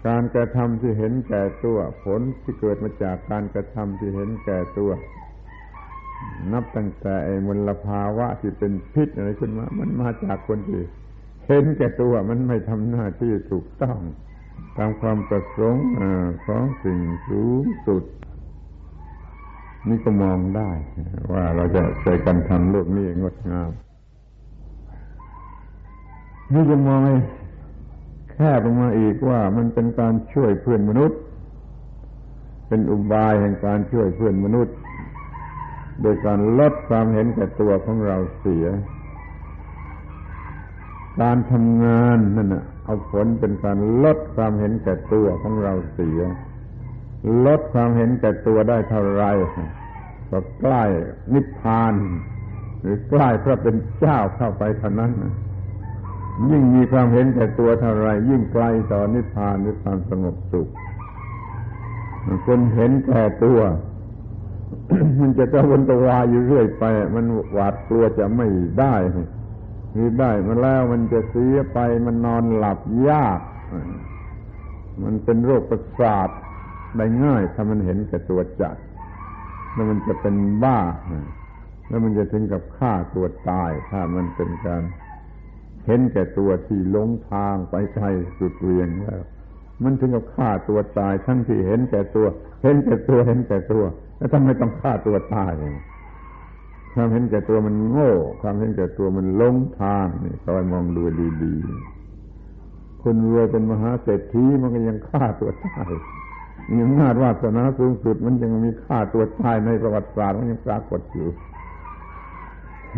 [0.08, 4.92] การกระทำที่เห็นแก่ตัว ผลที่เกิดมาจากการกระทำที่เห็นแก่ตัว
[6.54, 10.82] นับตั้งแต่ไอ้มลภาวะที่เป็นพิษอะไรขึ้นมา มันมาจากคนที่
[11.48, 13.98] เห็นแก่ตัวมันไม่ทำหน้าที่ถูกต้อง
[14.78, 15.88] ตามความประสงค์
[16.46, 18.04] ของสิ่งสูงสุด
[19.90, 20.72] นี่ก็มองได้
[21.32, 23.72] ว่าเราจะใช้กันทำโลกนี้งดงาม
[26.54, 27.02] นี่จะมอง
[28.32, 31.20] แคบลงมาอีกว่ามันเป็นการช่วยเพื่อนมนุษย์
[32.68, 34.76] เป็นอุบายแห่งการช่วยเพื่อนมนุษย์
[36.02, 38.66] โดยการลดความเห็นแก่ตัวของเราเสีย
[41.22, 46.22] การทำงานนั่นนะเอาผลเป็นการลดความเห็นแก่ตัวของเราเสีย
[47.46, 49.24] ลดความเห็นแก่ตัวได้เท่าไร
[50.30, 50.84] ก็ใกล้
[51.34, 51.94] นิพพาน
[52.82, 55.12] หรือใกล้พระเป็นเจ้าเข้าไปเท่านั้น
[56.50, 60.68] ยิ่งมีความเห็นแก่ตัวเท่าไรยิ่งใกล้ต่อนิพพานหรือความสงบสุข
[62.46, 63.60] คนเห็นแก่ตัว
[65.20, 66.84] มันจะกระวนกระวายอยู่เรื่อยไป
[67.16, 68.48] มันหวาดกลัวจะไม่
[68.80, 68.96] ได้
[69.96, 72.80] มีได้มาแล้วมันจะเสียไปมันนอนหลับ
[73.10, 73.40] ยาก
[75.04, 76.30] มันเป็นโรคประสาท
[76.98, 78.78] ได้ง่าย ถ้ามันเห็นแก่ตัวจัด
[79.74, 80.80] แล้วมันจะเป็นบ้า
[81.88, 84.84] แล้วมันจะถึงกับฆ่าตัวตาย ถ้ามันเป็นการ
[85.86, 88.06] เห็นแก่ตัวที่ลงทางไปไกล
[88.38, 89.22] สุดเวียงแล้ว
[89.84, 92.28] มันถึงกับฆ่าตัวตายทั้งที่เห็นแก่ตัว
[92.62, 93.84] เห็นแก่ตัวเห็นแก่ตัว
[94.18, 95.52] แล้วทำไมต้องฆ่าตัวตาย
[96.94, 101.04] ความเห็นแก่ตัวมันโง่ ความเห็นแก่ตัวมันลงทางนี่คอยมองดู
[101.44, 105.92] ดีๆคนรวยเป็นมหาเศรษฐีมันก็ยังฆ่าตัวตาย
[106.70, 111.30] มีอำนาจวาสนาสูงสุด มันยังมีค่าตัวตายในประวัติศาสตร์มันยังปรากฏอยู่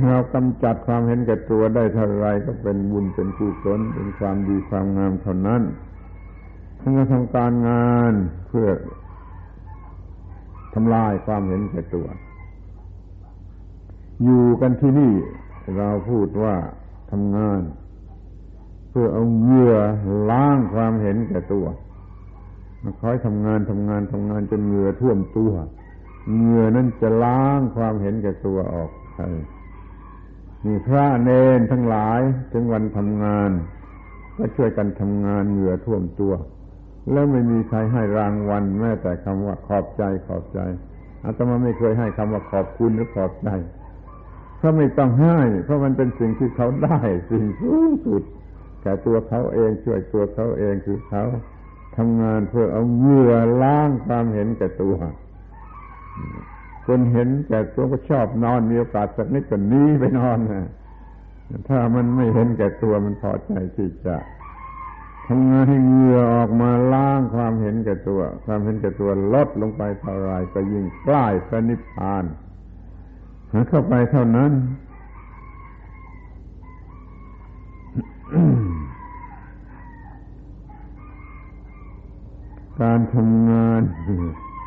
[0.10, 5.62] เรากำจัดความเห็นแก่ตัวได้เท่าไรก็เป็นบุญเป็นกุศลเป็นความดีความงามเท่านั้น
[6.80, 8.14] ถ้าเราทำการงาน
[8.48, 8.68] เพื่อ
[10.74, 12.08] ทำลายความเห็นแก่ตัว
[14.24, 15.14] อยู่กันที่นี่
[15.78, 16.56] เราพูดว่า
[17.12, 17.62] ทำงาน
[18.90, 19.76] เพื่อเอาเหงื่อ
[20.30, 21.66] ล้างความเห็นแก่ตัว
[22.82, 25.52] มาคอยทำงานทำงานทำงานจนเหงื่อท่วมตัว
[26.34, 29.20] เหงื่อนั้นจะล้างความเห็นแก่ตัวออกไป
[30.66, 33.52] มีพระเนนทั้งหลายถึงวันทำงาน
[34.38, 36.34] ก็ช่วยกันทำงานเหงื่อท่วมตัว
[37.12, 40.60] แล้วไม่มีใครให้รางวัล แม้แต่คำว่าขอบใจขอบใจ
[41.24, 43.50] อาตมาไม่เคยให้คำว่าขอบคุณหรือขอบใจ
[44.58, 48.24] เพราะไม่ต้องให้ เพราะมันเป็นสิ่งที่เขาได้สิ่งสูงสุด
[48.82, 51.24] แก่ตัวเขาเองช่วยตัวเขาเองคือเขา
[51.98, 54.96] ทำงานเพื่อเอาเหงื่อล้างความเห็นแก่ตัว
[56.88, 60.70] คนเห็นแก่ตัวก็ชอบนอนมีโอกาสสักนิดก็นี้ไปนอนนะ
[61.70, 64.16] ถ้ามันไม่เห็นแก่ตัวมันพอใจที่จะ
[65.28, 72.24] ทำงานให้เหงื่อออกมาล้างความเห็นแก่ตัว ความเห็นแก่ตัวลดลงไปเท่าไรก็ยิ่งใกล้พระนิพพาน
[73.70, 74.52] เข้าไปเท่านั้น
[82.82, 83.82] การทำงาน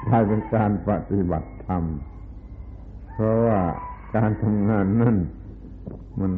[0.09, 1.85] กลายเป็นการปฏิบัติธรรม
[3.12, 3.59] เพราะว่า
[4.16, 5.16] การทำงานนั่น
[6.21, 6.33] มัน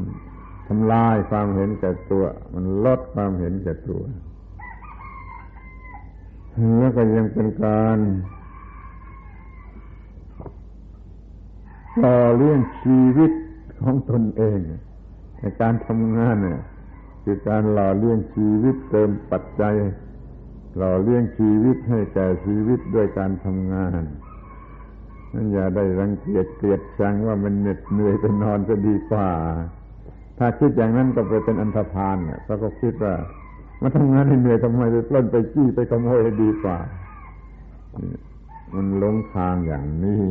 [0.68, 4.02] ทำลายความเห็นแก่ตัว มันลดความเห็นแก่ตัว
[6.78, 7.98] แล้วก็ยังเป็นการ
[12.04, 13.32] ต่อเลี้ยงชีวิต
[13.82, 14.58] ของตนเอง
[15.38, 16.60] ในการทำงานเนี่ย
[17.24, 19.74] คือการหล่อเลี้ยงชีวิตเติมปัจจัย
[20.76, 24.02] หล่อเลี้ยงชีวิตให้แก่ชีวิตด้วยการทำงาน
[25.32, 29.28] นั่นอย่าได้รังเกียจเกลียดชังว่ามันเหน็ดเหนื่อยไปนอนจะดีกว่า
[30.38, 33.14] ถ้าคิดอย่างนั้นก็ไปเป็นอันธพาลเนี่ยเพราก็คิดว่า
[33.80, 36.78] มาทำงานให้เหนื่อยทำไมไปปล้นไปจี้ไปขโมยดีกว่า
[38.74, 40.24] มันลงทางอย่างนี้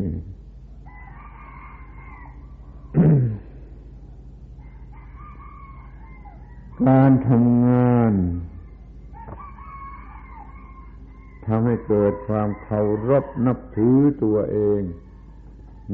[6.85, 8.13] การทำงาน
[11.45, 14.81] ทำให้เกิดความเคารพนับถือตัวเอง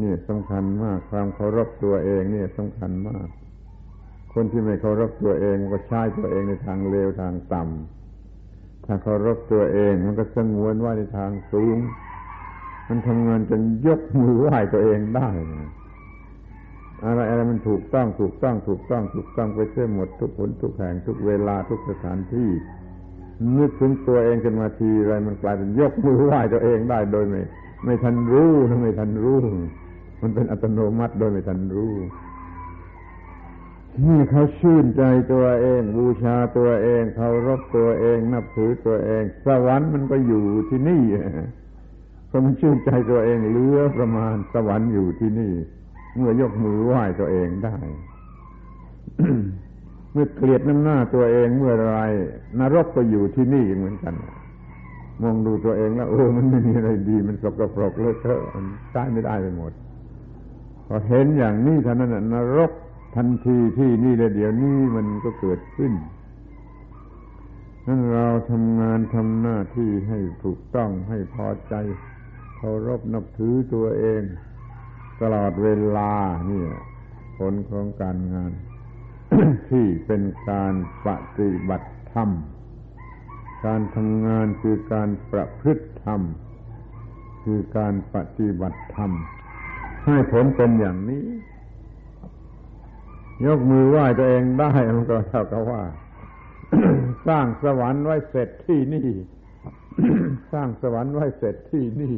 [0.01, 3.27] นี่สำคัญมาก ความเคารพตัวเองนี่สำคัญมาก
[4.33, 11.77] คนที่ไม่เคารพตัวเองก็ใช้ตัวเองในทางเลวทางต่ำถ้าเคารพตัวเองมันก็สงวนว่าในทางสูง
[12.89, 15.29] มันทำงานจนยกมือไหว้ตัวเองได้
[17.05, 22.49] อะไรอะไรมันถูกต้องถูกต้องถูกต้องถูกต้องไปเชื่อหมดทุกผลทุกแห่งทุกเวลาทุกสถานที่
[23.57, 27.41] นึกถึงตัวเองขึ้นมาทีอะไรมันกลายเป็นยกมือไหว้ตัวเองได้โดยไม่
[27.85, 29.37] ไม่ทันรู้นะไม่ทันรู้
[30.21, 31.93] มันเป็นอัตโนมัติโดยไม่ทันรู้
[34.01, 41.03] นี่เขาชื่นใจตัวเอง บูชาตัวเองเคารพตัวเอง นับถือตัวเอง สวรรค์มันก็อยู่ที่นี่
[42.27, 45.53] เพราะมันชื่นใจตัวเองเหลือประมาณสวรรค์อยู่ที่นี่
[46.15, 47.77] เมื่อยกมือไหว้ตัวเองได้
[50.11, 51.97] เมื่อเกลียดน้ำหน้าตัวเองเมื่อไร
[52.59, 54.13] นรกก็อยู่ที่นี่เหมือนกัน
[55.21, 59.71] มองดูตัวเองแล้วโอ้มันไม่มีอะไรดี มันสกปรกเลอะเทอะมันใช้ไม่ได้ไปหมด
[60.87, 62.71] พอเห็นอย่างนี้เท่านั้นนรก
[63.15, 65.93] ทันทีที่นี่เลยเดี๋ยวนี้มันก็เกิดขึ้น
[67.87, 71.73] นั่นเราทำงานทำหน้าที่ให้ถูกต้องให้พอใจ
[72.55, 74.23] เคารพนับถือตัวเอง
[75.21, 76.13] ตลอดเวลา
[76.47, 76.69] เนี่ย
[77.37, 78.51] ผลของการงาน
[79.69, 80.73] ที่เป็นการ
[81.07, 82.29] ปฏิบัติธรรม
[83.65, 86.21] การทำงานคือการประพฤติธรรม
[87.43, 89.11] คือการปฏิบัติธรรม
[90.05, 91.25] ให้ผลเป็นอย่างนี้
[93.45, 95.81] ยกมือไหว้ตัวเองได้มันก็เท่ากับว่า
[97.27, 99.07] สร้างสวรรค์ไว้เสร็จที่นี่
[100.53, 102.15] สร้างสวรรค์ไว้เสร็จที่นี่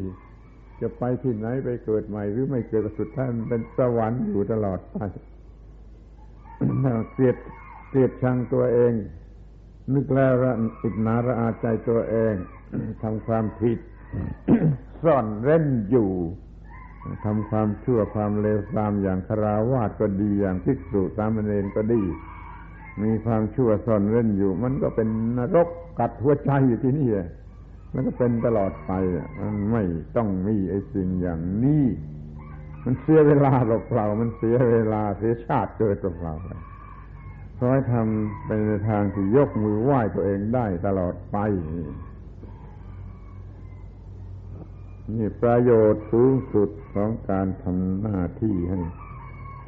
[0.82, 4.98] จะไปที่ไหนไปเกิดใหม่ หรือไม่เกิดสุดท้ายมันเป็นสวรรค์อยู่ตลอดไป
[7.14, 7.38] เกลียด
[7.90, 8.94] เกลียดชังตัวเอง
[9.94, 12.34] นึกแล้วระอิจนาระอาใจตัวเอง
[13.04, 13.80] ทำความผิด
[15.04, 16.10] ซ่อนเร้นอยู่
[17.26, 22.02] ทำความชั่วความเลวทรามอย่างคราวาสก็ดีอย่างภิกษุสามเณรก็ดี
[23.04, 27.28] มีความชั่วซ่อนเร้นอยู่ มันก็เป็นนรกกัดหัวใจอยู่ที่นี่เลย
[27.94, 28.92] มันก็เป็นตลอดไป
[29.40, 29.84] มันไม่
[30.16, 31.86] ต้องมีไอ้สิ่งอย่างนี้
[32.84, 33.54] มันเสียเวลา
[33.88, 36.50] เปล่ามันเสียเวลาเสียชาติเกิดเปล่าไป
[37.58, 41.38] ขอให้ทำไปในทางที่ยกมือไหว้ตัวเองได้ตลอดไป
[45.14, 48.80] นี่ประโยชน์สูงสุดของการทำหน้าที่ให้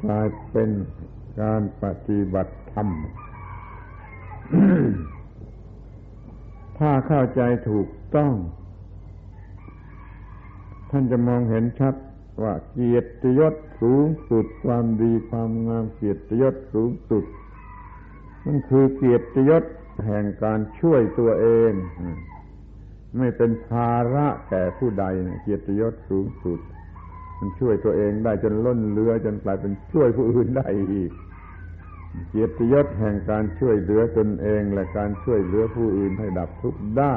[0.04, 0.70] กลายเป็น
[1.40, 2.88] การปฏิบัติธรรม
[6.78, 8.32] ถ้าเข้าใจถูกต้อง
[10.90, 11.94] ท่านจะมองเห็นชัด
[12.42, 17.24] ว่าเกียรติยศสูงสุดความดีความงามเกียรติยศสูงสุด
[18.44, 19.64] มันคือเกียรติยศ
[20.06, 21.72] แห่งการช่วยตัวเอง
[23.16, 25.04] ไม่เป็นภาระแก่ผู้ใด
[25.42, 26.60] เกียรติยศสูงสุด
[27.38, 31.10] มันช่วยตัวเองได้จนล้นเรือจนกลายเป็นช่วยผู้อื่นได้อีก
[32.28, 37.16] เกียรติยศแห่งการช่วยเหลือตนเองและการช่วยเหลือผู้อื่นให้ดับทุกข์ได้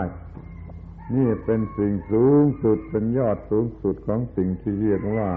[1.15, 5.29] นี่เป็นสิ่งสูงสุดเป็นยอดสูงสุดของสิ่งที่เรียกว่า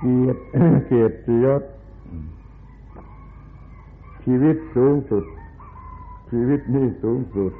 [0.00, 0.42] เกียรติ
[0.86, 1.62] เกียรติยศ
[4.24, 5.24] ชีวิตสูงสุด
[6.30, 7.52] ชีวิตนี่สูงสุด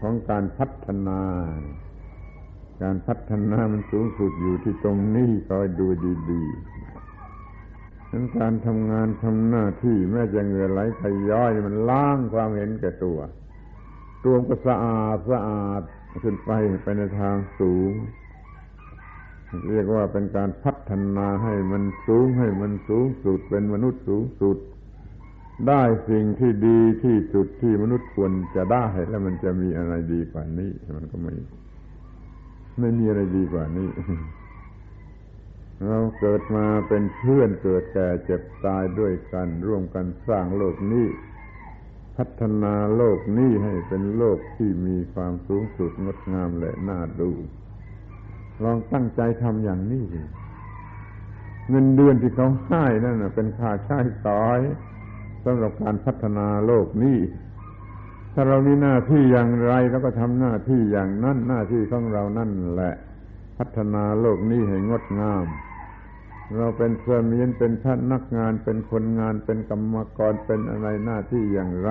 [0.00, 1.20] ของการพัฒนา
[2.82, 5.86] การพัฒนามันสูงสุดอยู่ที่ตรงนี้คอยดู
[6.30, 13.18] ดีๆนั้นการทำงานทำหน้าที่แม้จะเหงื่อไหลขย้อยมันล้างความเห็นแก่ตัว
[14.24, 15.82] ตัวก็สะอาดสะอาด
[16.22, 16.50] ขึ้นไป
[16.82, 17.92] ไปในทางสูง
[19.70, 24.58] เรียกว่าเป็นการพัฒนาให้มันสูงให้มันสูงสุดเป็นมนุษย์สูงสุด
[25.66, 31.34] ได้สิ่งที่ดีที่สุดที่มนุษย์ควรจะได้แล้วมันจะมีอะไรดีกว่านี้ มันก็ไม่
[32.80, 33.88] ไม่มีอะไรดีกว่านี้
[35.88, 41.06] เราเกิดมาเป็นเพื่อนเกิดแก่เจ็บตายด้วยกัน ร่วมกันสร้างโลกนี้
[42.16, 47.30] พัฒนาโลกนี้ให้เป็นโลกที่มีความสูงสุดงดงามและน่าดู
[48.62, 50.04] ลองตั้งใจทำอย่างนี้
[51.68, 54.60] เงินเดือนที่เขาให้นั่นเป็นค่าใช้สอย
[55.48, 57.18] สำหรับการพัฒนาโลกนี้
[58.34, 62.94] ถ้าเรามีหน้าที่อย่างไรเราก็ทำหน้าที่อย่างนั้น หน้าที่ของเรานั่นแหละ
[63.58, 65.46] พัฒนาโลกนี้ให้งดงาม
[66.56, 71.90] เราเป็นเพื่อนมีนเป็นพนักงาน เป็นคนงานเป็นกรรมกรเป็นอะไรหน้าที่อย่างไร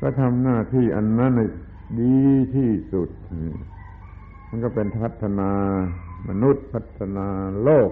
[0.00, 1.46] ก็ทำหน้าที่อันนั้นให้
[2.00, 2.18] ดี
[2.56, 3.10] ที่สุด
[4.48, 5.50] มันก็เป็นพัฒนา
[6.28, 7.26] มนุษย์พัฒนา
[7.62, 7.90] โลก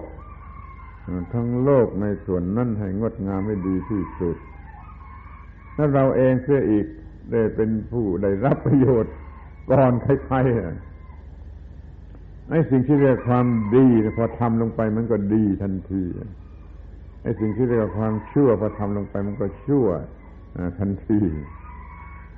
[1.33, 4.37] ทั้งโลกในส่วนนั้นให้งดงามให้ดีที่สุด
[5.75, 6.85] ถ้าเราเองเสียอีก
[7.31, 9.13] ได้เป็นผู้ได้รับประโยชน์
[9.71, 13.85] ก่อนใครๆไอ้สิ่งที่เรียกความดี
[14.17, 16.03] พอทำลงไปมันก็ดีทันที
[17.23, 19.87] ไอ้สิ่งที่เรียกความชั่วพอทำลงไปมันก็ชั่ว
[20.79, 21.19] ทันที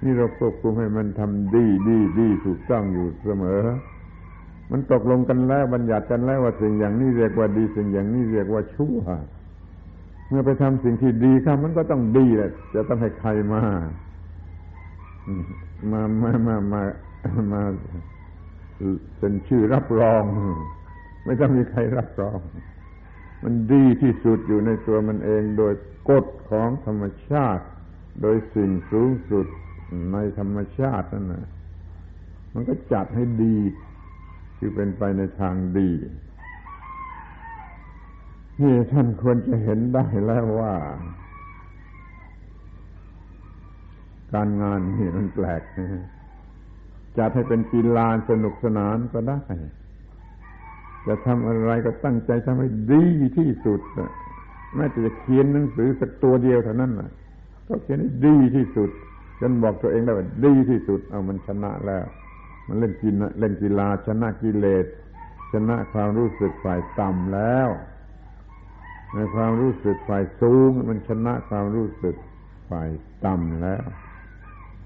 [0.04, 3.62] นี่เราควบคุมให้มันทำดีดีดีถูกต้องอยู่เสมอ
[4.72, 9.00] มันตกลงกันแล้วบัญญัติกันแล้วว่าสิ่งอย่างนี้เรียกว่าดี สิ่งอย่างนี้เรียกว่าชั่ว
[10.30, 13.64] เมื่อไปทำสิ่งที่ดีครับมันก็ต้องดีแหละจะต้องให้ใครมา
[15.92, 16.82] มามามามา
[17.52, 17.62] มา
[19.20, 20.24] เป็นชื่อรับรอง
[21.26, 22.40] ไม่ต้องมีใครรับรอง
[23.44, 25.74] มันดีที่สุดอยู่ในตัวมันเองโดย
[26.10, 27.66] กฎของธรรมชาติ
[28.22, 29.48] โดยสิ่งสูงสุด
[30.14, 31.46] ในธรรมชาตินั่นนะ
[32.54, 33.58] มันก็จัดให้ดี
[34.58, 35.90] คือเป็นไปในทางดี
[38.62, 40.74] นี่ท่านควรจะเห็นได้แล้วว่า
[44.34, 45.62] การงานนี่มันแปลก
[47.18, 49.42] จัดให้เป็นกีฬาสนุกสนานก็ได้
[51.08, 53.06] จะทำอะไรก็ตั้งใจทำให้ดี
[53.38, 53.80] ที่สุด
[54.76, 57.12] แม้แต่จะเขียนหนังสือสักตัวเดียวเท่านั้นนะ
[57.68, 58.90] ก็เขียนให้ดีที่สุด
[59.42, 62.06] จนบอกตัวเองได้ว่าดีที่สุด เอามันชนะแล้ว
[62.68, 64.86] มันเล่นกีฬาเล่นกีฬาชนะกิเลส
[65.52, 67.68] ชนะความรู้สึกฝ่ายต่ำแล้ว
[69.14, 72.16] ในความรู้สึกฝ่ายสูง มันชนะความรู้สึก
[72.70, 72.90] ฝ่าย
[73.26, 73.84] ต่ำแล้ว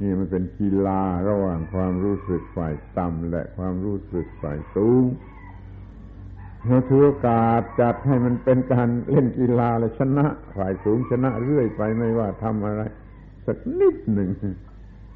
[0.01, 5.03] นี่มันเป็นกีฬาระหว่างความรู้สึกฝ่ายต่ำและความรู้สึกฝ่ายสูง
[6.65, 10.25] เราถือโอกาสจัดให้มันเป็นการเล่นกีฬาและชนะ
[10.57, 12.81] ฝ่ายสูงชนะเรื่อยไปไม่ว่าทำอะไร
[13.45, 14.29] สักนิดหนึ่ง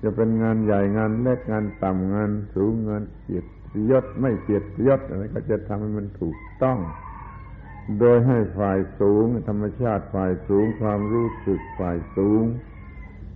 [0.03, 6.79] จะเป็นงานใหญ่งานเล็กงานต่ำงานสูงงานเกียรติยศไม่เกียรติยศอะไรก็จะทำให้มันถูกต้อง
[7.99, 12.43] โดยให้ฝ่ายสูง ธรรมชาติฝ่ายสูง ความรู้สึกฝ่ายสูง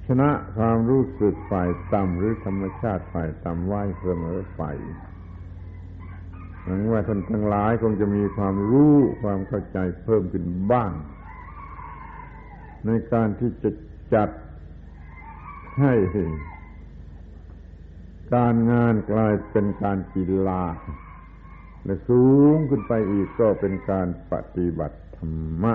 [0.08, 4.64] ชนะความรู้สึกฝ่ายต่ำหรือธรรมชาติฝ่ายต่ำไว้เสมอไป
[6.64, 10.92] หวังว่าท่านทั้งหลายคงจะมีความรู้ความเข้าใจเพิ่มขึ้นบ้าง
[12.86, 13.70] ในการที่จะ
[14.14, 14.30] จัด
[15.80, 15.94] ให้
[18.34, 20.64] การงานกลายเป็นการกีฬา
[21.84, 22.24] และสู
[22.56, 25.74] งขึ้นไปอีกก็เป็นการปฏิบัติธรรมะ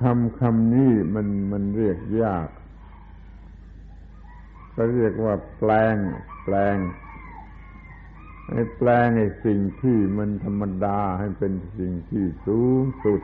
[0.00, 2.48] คำคำนี้มันมันเรียกยาก
[4.74, 5.96] ก็เรียกว่าแปลง
[6.44, 6.76] แปลง
[8.52, 13.20] ให้แปลงไอ้สิ่งที่มันธรรมดาให้เป็นสิ่งที่สูงสุด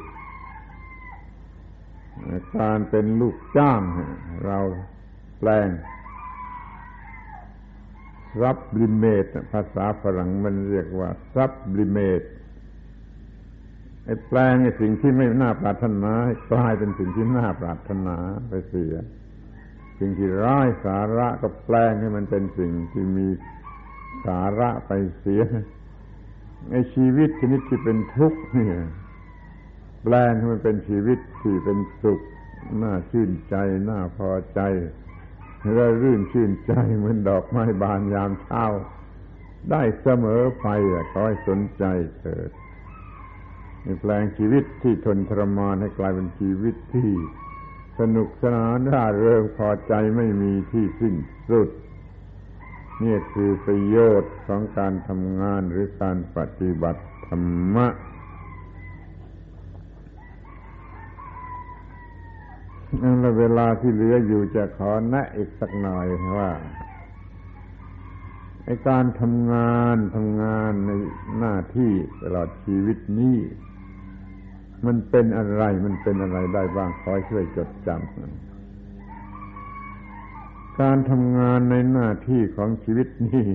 [2.56, 3.82] การเป็นลูกจ้าง
[4.46, 4.58] เรา
[5.38, 5.68] แปลง
[8.40, 12.22] ซับลิเมตภาษาฝรั่งมันเรียกว่าซับลิเมต
[14.04, 16.12] ไอ้แปลงไอ้สิ่งที่ไม่น่าปรารถนา
[16.52, 18.16] กลายเป็นสิ่งที่น่าปรารถนา
[18.48, 18.94] ไปเสีย
[19.98, 23.28] สิ่งที่ร้ายสาระก็แปลงให้มันเป็นสิ่งที่มี
[24.26, 25.42] สาระไปเสีย
[26.70, 28.76] ไอ้ชีวิตชนิดที่เป็นทุกข์เนี่ย
[30.02, 32.20] แปลงให้มันเป็นชีวิตที่เป็นสุข
[32.82, 33.56] น่าชื่นใจ
[33.90, 34.60] น่าพอใจ
[35.74, 38.64] และรื่นชื่นใจเหมือนดอกไม้บานยามเช้า
[39.70, 40.66] ได้เสมอไป
[41.10, 41.84] ขอให้สนใจ
[42.18, 42.50] เถิด
[44.00, 47.10] แปลงชีวิตที่ทนทรมานให้กลายเป็นชีวิตที่
[47.98, 51.14] สนุกสนานร่าเริงพอใจไม่มีที่สิ้น
[51.50, 51.68] สุด
[53.02, 57.88] นี่คือประโยชน์ของการทำงานหรือการปฏิบัติธรรมะ
[63.02, 66.06] นั่นละเวลา ที่เหลืออยู่จะขอแนะอีกสักหน่อย
[66.38, 66.50] ว่า
[68.64, 70.90] ไอการทำงานทำงานใน
[71.38, 71.92] หน้าที่
[72.22, 73.38] ตลอดชีวิตนี้
[74.86, 78.00] มันเป็นอะไรมันเป็นอะไรได้บ้างคอยช่วยจดจำ
[80.80, 83.46] การทำงานในหน้าที่ของชีวิตนี้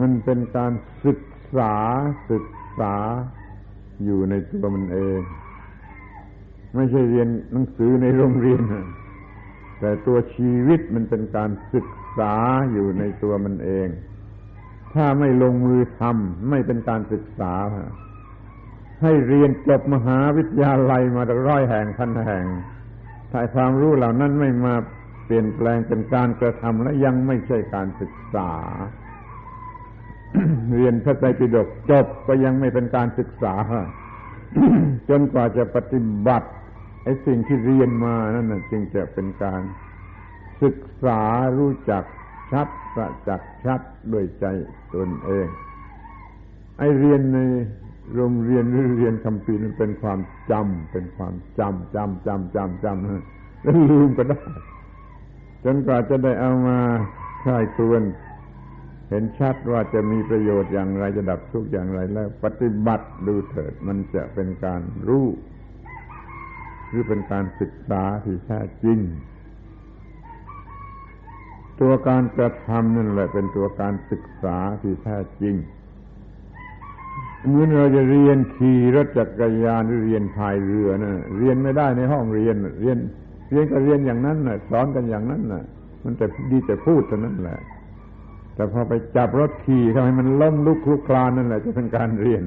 [0.00, 0.72] มันเป็นการ
[1.04, 1.20] ศึก
[1.56, 1.74] ษา
[2.30, 2.46] ศึก
[2.78, 2.96] ษา
[4.04, 5.20] อยู่ในตัวมันเอง
[6.74, 8.62] ไม่ใช่เรียนหนังสือในโรงเรียน
[9.80, 12.34] แต่ตัวชีวิตมันเป็นการศึกษา
[12.72, 13.88] อยู่ในตัวมันเอง
[14.94, 17.54] ถ้าไม่ลงมือทำไม่เป็นการศึกษา
[19.02, 22.46] ให้เรียนจบมหาวิทยาลัยมาร้อยแห่งพันแห่ง
[23.30, 24.74] ถ้าความรู้เหล่านั้นไม่มา
[25.24, 28.52] เปลี่ยนแปลงเป็นการกระทำและยังไม่ใช่การศึกษา
[30.74, 33.54] เรียนพระไตรปิฎกจบก็ยังไม่เป็นการศึกษา
[35.08, 36.48] จนกว่าจะปฏิบัติ
[37.02, 39.62] ไอ้สิ่งที่เรียนมานั่นนะจึงจะเป็นการ
[40.62, 41.20] ศึกษา
[41.58, 42.04] รู้จัก
[42.52, 43.80] ชัดประจักษ์ชัด
[44.12, 44.46] ด้วยใจ
[44.94, 45.46] ตนเอง
[46.78, 47.38] ไอ้เรียนใน
[48.14, 50.18] โรงเรียนหรือเรียนคำพีนั้นเป็นความ
[50.50, 54.40] จำเป็นความจำจำจำจำจำแล้วลืมก็ได้
[55.64, 56.78] จนกว่าจะได้เอามา
[57.42, 58.02] ใช้ตวน
[59.08, 65.26] เห็นชัดว่าจะมีประโยชน์อย่างไรจะดับทุกอย่างไรแล้ว ปฏิบัติดูเถิด มันจะเป็นการรู้
[66.92, 68.98] รือเป็นการศึกษาที่แท้จริง
[71.80, 75.54] ตัวการกระทำนั่นแหละเป็นตัวการศึกษาที่แท้จริง
[77.48, 82.98] เมื่อเราจะเรียนขี่รถจักรยานหรือเรียนพายเรือนะเรียนไม่ได้ในห้องเรียน เรียน
[83.50, 85.62] เรียนก็เรียนอย่างนั้นน่ะสอนกันอย่างนั้นน่ะ
[86.02, 87.58] มันแต่ดีแต่พูดเท่านั้นแหละ
[88.54, 92.42] แต่พอไปจับรถขี่ทำให้มันล้มลุกคลุกคลานนั่นแหละจะเป็นการเรียน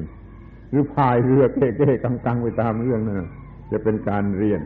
[0.70, 3.30] หรือพายเรือเก้เก้กังๆไปตามเรื่องนั่น
[3.74, 4.62] จะเป็นการเรียน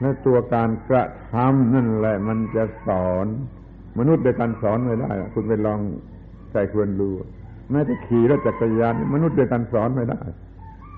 [0.00, 3.26] และตัวการกระทำนั่นแหละมันจะสอน
[3.98, 5.80] มนุษย์ด้วยการสอนไม่ได้ คุณไปลอง
[6.52, 7.10] ใส่ควรดู
[7.70, 10.20] แม้แต่ขี่รถจักรยานมนุษย์ด้วยการสอนไม่ได้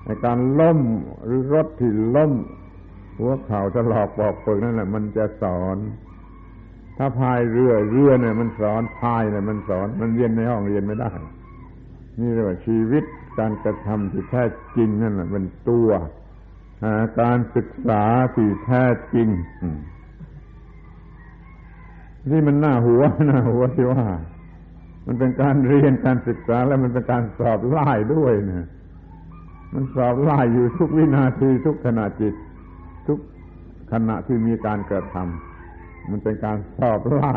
[0.05, 0.79] ในการล้ม
[1.25, 2.31] หรือรถที่ล้ม
[3.17, 5.77] หัวเข่าถลอกปอกเปิกนั่นแหละ มันจะสอน
[6.97, 11.11] ถ้าพายเรือเรือเนี่ย มันสอนพายเนี่ยมันสอน มันเรียนในห้องเรียนไม่ได้
[12.19, 13.03] นี่เรียกว่าชีวิต
[13.39, 14.43] การกระทำที่แท้
[14.75, 15.89] จริงนั่นแหละเป็นตัว
[17.21, 18.03] การศึกษา
[18.35, 19.29] ที่แท้จริง
[22.31, 24.05] นี่มันหน้าหัวหน้าหัวที่ว่า
[25.05, 28.65] มันเป็นการเรียนการศึกษาแล้วมันเป็นการสอบไล่ด้วยเนี่ย
[29.73, 32.33] มันสอบไล่อยู่ทุกวินาทีทุกขณะจิต
[33.07, 33.19] ทุก
[33.91, 37.35] ขณะที่มีการกระทำมันเป็นการสอบไล่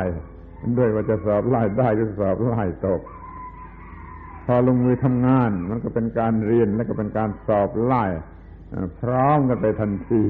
[0.78, 3.01] ด้วยว่าจะสอบไล่ได้หรือสอบไล่ตก
[4.47, 8.05] พอลงมือทำงาน มันก็เป็นการเรียนและก็เป็นการสอบไล่
[9.01, 10.23] พร้อมกันไปทันที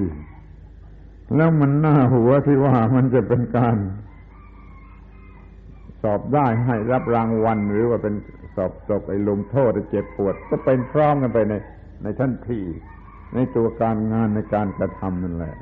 [1.37, 3.77] แล้วมันหน้าหัวที่ว่ามันจะเป็นการ
[6.03, 8.15] สอบได้ให้รับรางวัลหรือว่าเป็น
[8.57, 11.55] สอบตกไอ้ลงโทษเจ็บปวด ก็เป็นพร้อมกันไปใน
[12.03, 12.61] ในทันที
[13.35, 15.55] ในตัวการงานในการกระทำนั่นแหละ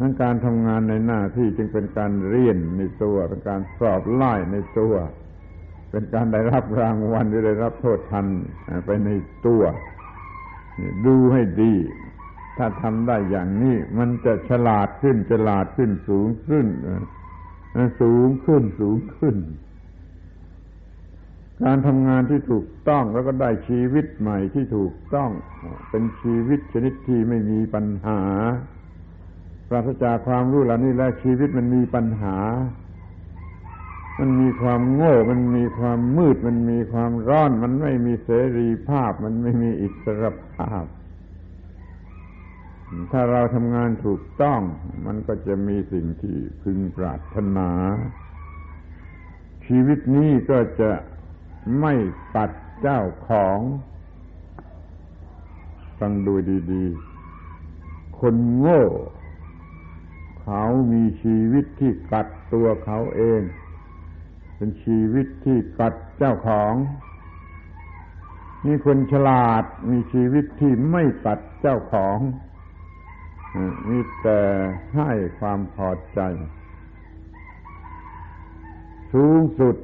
[0.00, 4.94] นั้นการทำงานในหน้าที่จึงเป็นการเรียนในตัว เป็นการสอบไล่ในตัว
[5.90, 8.26] เป็นการได้รับรางวัลหรือได้รับโทษทัน
[8.86, 9.08] ไปใน
[9.46, 9.62] ตัว
[11.06, 11.74] ดูให้ดี
[12.56, 16.66] ถ้าทำได้อย่างนี้ มันจะฉลาดขึ้น ฉลาดขึ้นสูงขึ้น
[18.02, 19.36] สูงขึ้นสูงขึ้น
[21.64, 25.30] การทำงานที่ถูกต้องแล้วก็ได้ชีวิตใหม่ที่ถูกต้อง
[25.90, 28.20] เป็นชีวิตชนิดที่ไม่มีปัญหา
[29.68, 32.36] ปราศจากความรู้เหล่านี้แล้วชีวิตมันมีปัญหา
[34.20, 40.84] มันมีความโง่ มันมีความมืด มันมีความร้อน มันไม่มีเสรีภาพ มันไม่มีอิสรภาพ
[43.12, 44.60] ถ้าเราทำงานถูกต้อง
[45.06, 47.70] มันก็จะมีสิ่งที่พึงปรารถนา
[49.66, 50.92] ชีวิตนี้ก็จะ
[51.80, 51.94] ไม่
[52.36, 52.50] ตัด
[52.80, 53.58] เจ้าของ
[55.98, 56.34] ฟังดู
[56.72, 58.84] ดีๆ คนโง่
[60.42, 63.42] เขามีชีวิตที่กัดตัวเขาเอง
[64.60, 66.74] เป็นชีวิตที่กัดเจ้าของ
[68.66, 72.18] นี่คนฉลาดมีชีวิตที่ไม่กัดเจ้าของ
[73.88, 74.40] มีแต่
[74.96, 76.20] ให้ความพอใจ
[79.12, 79.76] สูงสุด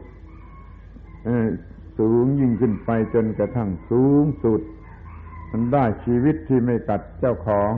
[1.99, 4.61] สูงยิ่งขึ้นไปจนกระทั่งสูงสุด
[5.51, 7.73] มันได้ชีวิตที่ไม่กัดเจ้าของ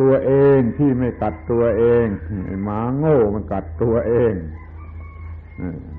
[0.00, 2.06] ตัวเองที่ไม่กัดตัวเอง
[2.64, 4.34] หมาโง่มันกัดตัวเอง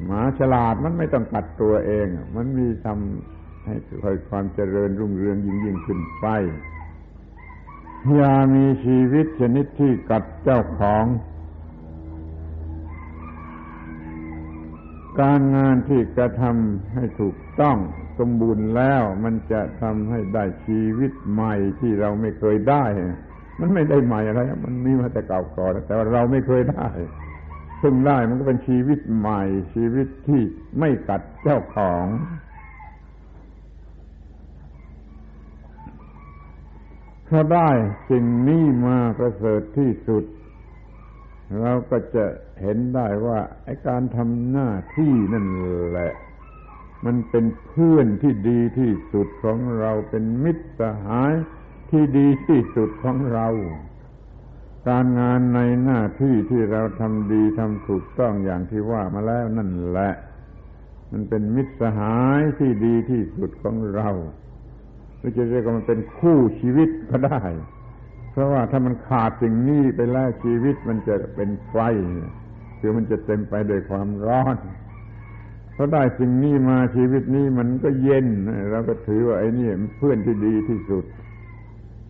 [0.06, 6.28] หมาฉลาดมันไม่ต้องกัดตัวเอง มันมีทำให้ค่อยความเจริญรุ่งเรืองยิ่งยิ่งขึ้นไป
[8.16, 11.06] อย่ามีชีวิตชนิดที่กัดเจ้าของ
[15.22, 17.78] การงานที่กระทำให้ถูกต้อง
[18.20, 22.86] สมบูรณ์แล้วมันจะทำให้ได้ชีวิตใหม่ที่เราไม่เคยได้
[23.60, 26.88] มันไม่ได้ใหม่อะไร มันมีมาแต่เก่าก่อนแต่ว่าเราไม่เคยได้
[27.82, 29.44] ซึ่งได้มันก็เป็นชีวิตใหม่
[29.76, 30.42] ชีวิตที่
[30.80, 32.06] ไม่กัดเจ้าของ
[37.30, 37.70] ถ้าได้
[38.10, 40.24] สิ่งนี้มาประเสริฐที่สุด
[41.62, 42.26] เราก็จะ
[42.62, 45.48] เห็นได้ว่าไอ้การทำหน้าที่นั่น
[45.90, 46.14] แหละ
[47.06, 51.34] มันเป็นเพื่อนที่ดีที่สุดของเราเป็นมิตรสหาย
[51.92, 53.48] ที่ดีที่สุดของเรา
[54.88, 60.12] การงานในหน้าที่ที่เราทำดีทำถูกต้องอย่างที่ว่ามาแล้วนั่นแหละ
[61.12, 64.10] มันเป็นมิตรสหายที่ดีที่สุดของเรา
[65.18, 67.42] หรือจะเรียกว่ามันเป็นคู่ชีวิตก็ได้
[68.32, 71.78] เพราะว่าถ้ามันขาดสิ่งนี้ไปแล้วชีวิตมันจะเป็นไฟ
[72.80, 74.58] คือมันจะเต็มไปด้วยความร้อน
[75.74, 78.28] เพราะได้สิ่งนี้มาชีวิตนี้มันก็เย็น
[78.72, 81.06] เราก็ถือว่าไอ้นี่เพื่อนที่ดีที่สุด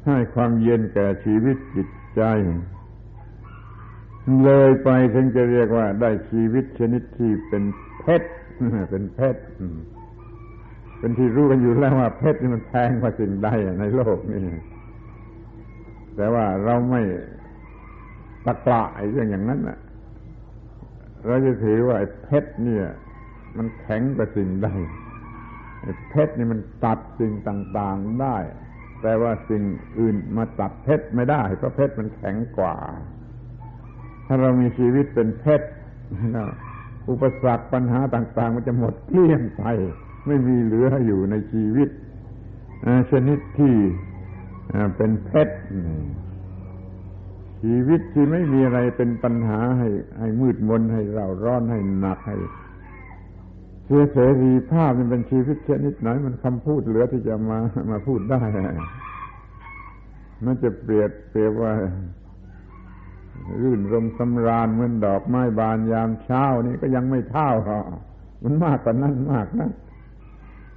[0.06, 2.24] ให้ความเย็นแก่ชีวิตจิต ใจ
[4.44, 7.64] เลยไปถึงจะเรียกว่า ได้ชีวิตชนิดที่เป็น
[8.00, 8.30] เพชร
[8.92, 9.42] เป็นเพชร
[11.00, 13.50] เป็นที่รู้กันอยู่แล้วว่าเพชรนี่มันแพงกว่าสิ่งใด
[13.80, 14.46] ในโลกนี้
[16.16, 17.02] แต่ว่าเราไม่
[18.46, 19.80] ตะกละไอ้เรื่องอย่างนั้นน่ะ
[21.26, 22.86] เราจะถือว่าไอ้เพชรเนี่ย
[23.58, 24.70] มันแข็งกว่าสิ่งใด
[25.82, 28.38] ไอ้เพชรนี่มันตัดสิ่งต่าง ๆได้
[29.02, 29.64] แต่ว่าสิ่ง
[30.00, 32.76] อื่นมาตัดเพชรไม่ได้ เพราะเพชรมันแข็งกว่า
[34.28, 35.68] ถ้าเรามีชีวิตเป็นเพชร
[37.10, 39.64] อุปสรรคปัญหาต่าง ๆ มันจะหมดเกลี้ยงไป
[40.28, 41.90] ไม่มีเหลืออยู่ในชีวิต
[43.12, 43.76] ชนิดที่
[44.98, 45.56] เป็นเพชร
[47.64, 49.90] ชีวิตที่ไม่มีอะไรเป็นปัญหาให้
[50.20, 52.38] ให้มืดมนให้เราร้อนให้หนักให้
[53.92, 57.58] เสียเสรีภาพมันเป็นชีวิตชนิดไหนมันคำพูดเหลือที่จะมา
[57.92, 58.42] มาพูดได้
[60.46, 61.74] มันจะเปรียบเปรียบว่า
[63.62, 67.50] รื่นรมสำราญเหมือนดอกไม้บานยามเช้านี่ก็ยังไม่เท่า
[68.44, 69.72] มันมากกว่านั้นมากนะ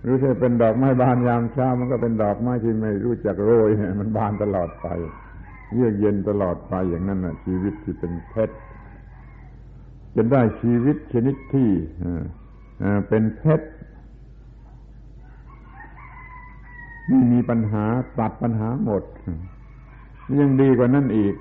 [0.02, 4.86] หรือถ้าเป็นดอกไม้บานยามเช้า มันก็เป็นดอกไม้ที่ไม่รู้จักโรยมันบานตลอดไป
[5.74, 8.54] เยือกเย็นตลอดไปอย่างนั้นนะชีวิตที่เป็นเพชร
[10.16, 11.70] จะได้ชีวิตชนิดที่
[13.09, 13.66] เป็นเพชร
[17.09, 17.85] ไม่มีปัญหา
[18.18, 19.03] ตัดปัญหาหมด
[20.41, 21.35] ยังดีกว่านั้นอีก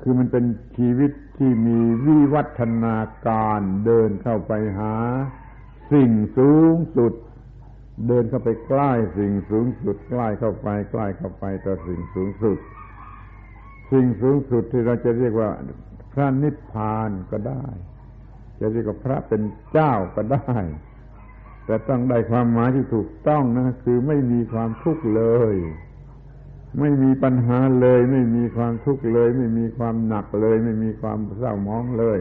[0.00, 0.44] คือมันเป็น
[0.76, 2.96] ชีวิตที่มีวิวัฒนา
[3.26, 4.94] การเดินเข้าไปหา
[5.92, 7.12] สิ่งสูงสุด
[8.08, 12.58] เดินเข้าไปใกล้สิ่งสูงสุด ใกล้เข้าไป ใกล้เข้าไปต่อสิ่งสูงสุด
[13.90, 15.50] สิ่งสูงสุดที่เราจะเรียกว่า
[16.12, 17.64] พระนิพพานก็ได้
[18.62, 19.42] จะเรียกว่าพระเป็น
[19.72, 20.56] เจ้าก็ได้
[21.66, 25.56] แต่ต้องได้ความหมายที่ถูกต้องนะ คือไม่มีความทุกข์เลย
[26.80, 32.18] ไม่มีปัญหาเลย ไม่มีความทุกข์เลย ไม่มีความหนักเลย ไม่มีความเศร้ามองเลย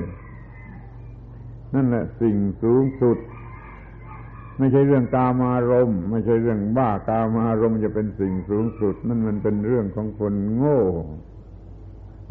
[1.74, 3.18] นั่นแหละสิ่งสูงสุด
[4.58, 10.82] ไม่ใช่เรื่องกามารมณ์ไม่ใช่เรื่องบ้ากามารมณ์จะเป็นสิ่งสูงสุด นั่นมันเป็นเรื่องของคนโง่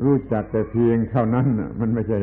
[0.04, 1.46] รู้จักแต่เพียงเท่านั้น
[1.80, 2.20] มันไม่ใช่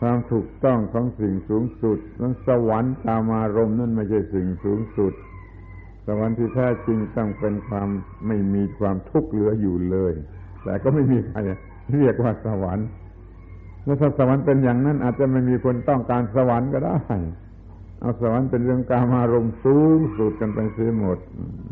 [0.00, 5.12] ความถูกต้องของสิ่งสูงสุด นั้นสวรรค์กามารมณ์นั่นไม่ใช่สิ่งสูงสุด
[6.06, 7.88] สวรรค์ที่แท้จริงต้องเป็นความ
[8.26, 10.12] ไม่มีความทุกข์เหลืออยู่เลย
[10.64, 11.38] แต่ก็ไม่มีใคร
[11.92, 12.88] เรียกว่าสวรรค์
[13.84, 16.98] แล้วถ้าสวรรค์เป็นอย่างนั้นอาจจะไม่มีคนต้องการสวรรค์ก็ได้
[18.00, 21.18] เอาสวรรค์เป็นเรื่องการมารมสูงสุดกันไปเสียหมด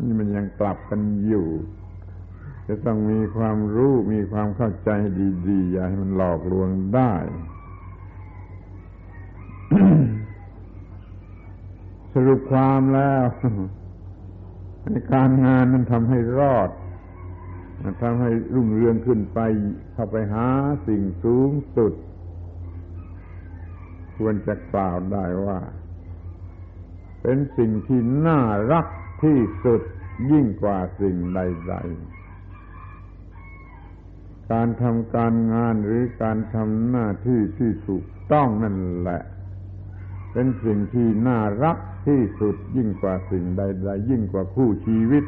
[0.03, 1.49] นี่มันยังกลับกันอยู่
[2.68, 4.91] จะต้องมีความรู้มีความเข้าใจ
[5.49, 7.14] ดีๆอย่าให้มันหลอกลวงได้
[12.12, 13.25] สรุปความแล้ว
[14.83, 16.71] ในการงานนั้นทำให้รอด
[18.03, 19.39] ทำให้รุ่งเรืองขึ้นไป
[19.93, 20.47] เข้าไปหา
[20.87, 21.93] สิ่งสูงสุด
[24.17, 25.61] ควรจะกล่าวได้ว่า
[27.23, 28.41] เป็นสิ่งที่น่า
[28.73, 28.87] รัก
[29.23, 29.83] ที่สุด
[30.31, 31.75] ยิ่งกว่าสิ่งใด
[33.73, 39.23] ๆ การทำการงานหรือการทำหน้าที่ที่ถูกต้องนั่นแหละ
[40.39, 45.24] เป็นสิ่งที่น่ารักที่สุดยิ่งกว่าสิ่งใด ๆ ยิ่งกว่าคู่ชีวิต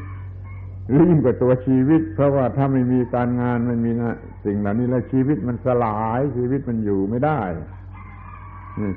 [0.88, 7.40] หรือยิ่งกว่าตัวชีวิต เพราะว่าถ้าไม่มีการงานไม่มีนะสิ่งเหล่านี้แล้วชีวิตมันสลายชีวิตมันอยู่ไม่ได้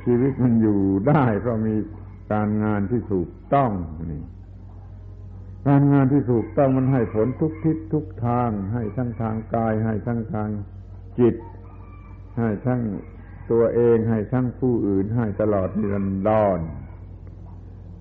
[0.05, 1.76] ชีวิตมันอยู่ได้เพราะมี
[2.32, 3.72] การงานที่ถูกต้อง
[4.12, 4.24] นี่
[5.68, 10.49] การงานที่ถูกต้องมันให้ผลทุกทิศทุกทาง ให้ทั้งทางกาย ให้ทั้งทาง
[11.20, 11.36] จิต
[12.39, 12.82] ให้ทั้ง
[13.52, 16.60] ตัวเองให้ทั้งผู้อื่นให้ตลอดนิรันดร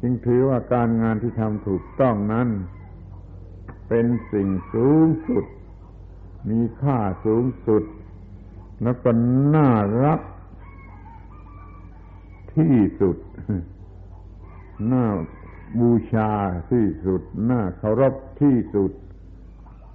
[0.01, 2.49] จึงถือว่าการงานที่ทำถูกต้องนั้น
[3.89, 5.45] เป็นสิ่งสูงสุด
[6.51, 7.83] มีค่าสูงสุด
[8.83, 9.11] แล้วก็
[9.55, 9.71] น่า
[10.05, 10.21] รัก
[12.55, 13.17] ที่สุด
[14.93, 15.05] น่า
[15.81, 16.33] บูชา
[16.71, 18.93] ที่สุด น่าเคารพที่สุด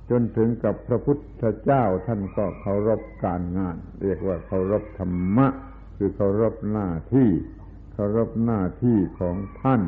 [0.09, 5.47] จนถึงกับพระพุทธเจ้าท่านก็เคารพการงาน เรียกว่าเคารพธรรมะ
[5.97, 7.29] คือเคารพหน้าที่
[7.93, 9.81] เคารพหน้าที่ของท่าน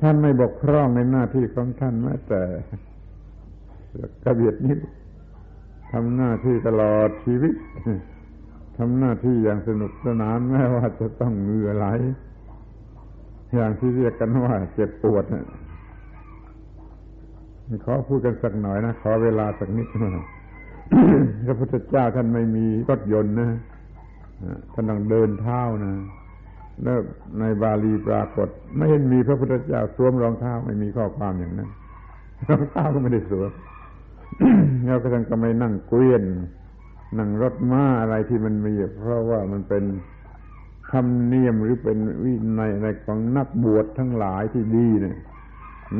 [0.00, 2.42] ท่านไม่บกพร่องในหน้าที่ของท่านแม้แต่
[4.24, 4.78] กระเบียดนิ้ว
[5.92, 7.54] ทำหน้าที่ตลอดชีวิต
[8.78, 11.86] ทำหน้าที่อย่างสนุกสนานแม้ว่าจะต้องเหงื่อไหล
[13.54, 15.46] อย่างที่เรียกกันว่าเจ็บปวดนะ
[17.84, 20.24] ขอพูดกันสักหน่อยนะ ขอเวลาสักนิดนะ
[21.46, 23.48] พระพุทธเจ้าท่านไม่มีรถยนต์นะ
[24.72, 25.92] ท่านต้องเดินเท้านะ
[26.82, 26.98] แล้ว
[27.38, 31.70] ในบาลีปรากฏ ไม่เห็นมีพระพุทธเจ้าสวมรองเท้าไม่มีข้อความอย่างนั้น
[32.48, 33.50] รองเท้าก็ไม่ได้สวม
[34.84, 36.22] แล้วก็ท่านก็ไม่นั่งเกวียน
[37.18, 39.84] นั่งรถม้าอะไรที่มันมีเพราะว่ามันเป็น
[40.90, 45.16] ธรรมเนียมหรือเป็นวินัยอะไรของนักบวชทั้งหลายที่ดีเนี่ย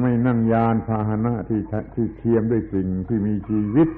[0.01, 1.61] ไม่นั่งยานพาหนะที่
[1.95, 3.89] ที่เทียมด้วยสิ่งที่มีชีวิต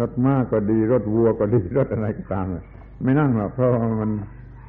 [0.00, 2.46] รถม้าก็ดี รถวัวก็ดี รถอะไรก็ตาม
[3.02, 3.70] ไม่นั่งหรอกเพราะ
[4.00, 4.10] มัน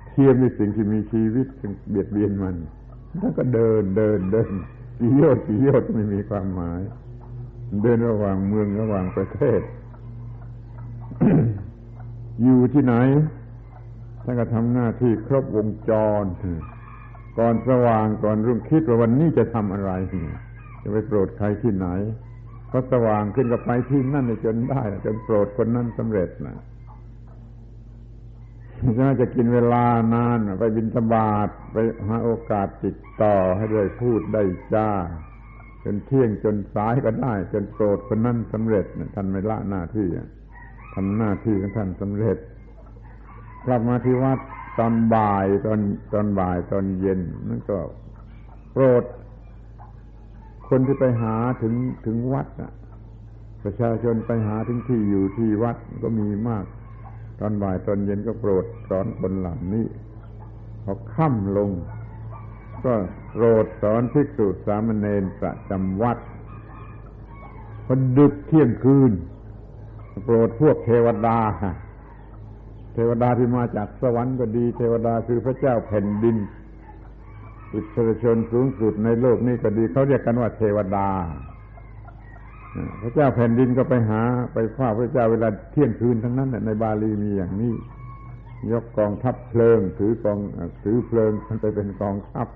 [0.09, 1.47] เทียมในสิ่งที่มีชีวิต
[1.89, 2.55] เบียดเบียนมัน
[3.17, 4.51] แล้วก็เดินเดินเดิน
[4.99, 6.81] กี่โยชน์กี่โยชน์ไม่มีความหมาย
[7.81, 9.61] เดินระหว่างเมืองระหว่างประเทศ
[12.43, 12.95] อยู่ที่ไหน
[14.23, 16.23] ท่านก็ทำหน้าที่ครบวงจร
[17.37, 19.91] ก่อนสว่างก่อนรุ่งคิดว่าวันนี้จะทำอะไร
[20.81, 21.87] จะไปโปรดใครที่ไหน
[22.69, 26.57] พอสว่างขึ้นก็ไปที่นั่นจนได้จนโปรดคนนั้นสำเร็จนะ
[28.97, 31.77] จะจะกินเวลานานไปบินสบาทไป
[32.07, 34.91] หาโอกาสติดต่อให้ได้พูดได้จ้า
[35.83, 40.07] จนเที่ยงจนสายก็ได้ จนโปรดคนนั้นสำเร็จท่านไม่ละหน้าที่
[40.95, 42.37] ทำหน้าที่ของท่านสำเร็จ
[43.65, 44.39] กลับมาที่วัด
[44.77, 45.79] ตอนบ่ายตอน
[46.13, 47.77] ตอนบ่ายตอนเย็นนั่นก็
[48.71, 49.03] โปรด
[50.69, 51.73] คนที่ไปหาถึง
[52.05, 52.71] ถึงวัดอะ
[53.63, 56.65] ประชาชนไปหาถึงที่อยู่ที่วัดก็มีมาก
[57.39, 59.85] ตอนบ่ายตอนเย็นก็โปรดสอนคนเหล่านี้
[60.83, 61.71] พอค่ำลง
[62.85, 62.93] ก็
[63.31, 66.17] โปรดสอนภิกษุสามเณรประจำวัด
[67.85, 69.11] พอดึกเที่ยงคืน
[70.25, 71.39] โปรดพวกเทวดา
[72.93, 76.37] เทวดาที่มาจากสวรรค์ก็ดี เทวดาคือพระเจ้าแผ่นดิน
[77.73, 81.07] อิสระชนสูงสุดในโลกนี้ก็ดีเขาเรียกกันว่าเทวดา
[83.01, 84.21] พระเจ้าแผ่นดินก็ไปหา
[84.53, 87.73] ไปเฝ้าพระเจ้าเวลาเที่ยงคืนทั้งนั้นในบาลีมีอย่างนี้
[88.71, 90.39] ยกกองทัพเพลิงถือกอง
[90.83, 92.47] ถือเพลิงมันไปเป็นกองทัพ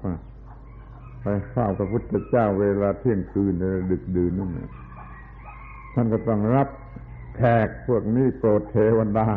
[1.21, 4.49] ไปเฝ้าพระพุทธเจ้าเวลาเที่ยงคืนในดึกดื่นนั่น
[5.93, 6.69] ท่านก็ต้องรับ
[7.35, 9.27] แขกพวกนี้โปรดเทวดา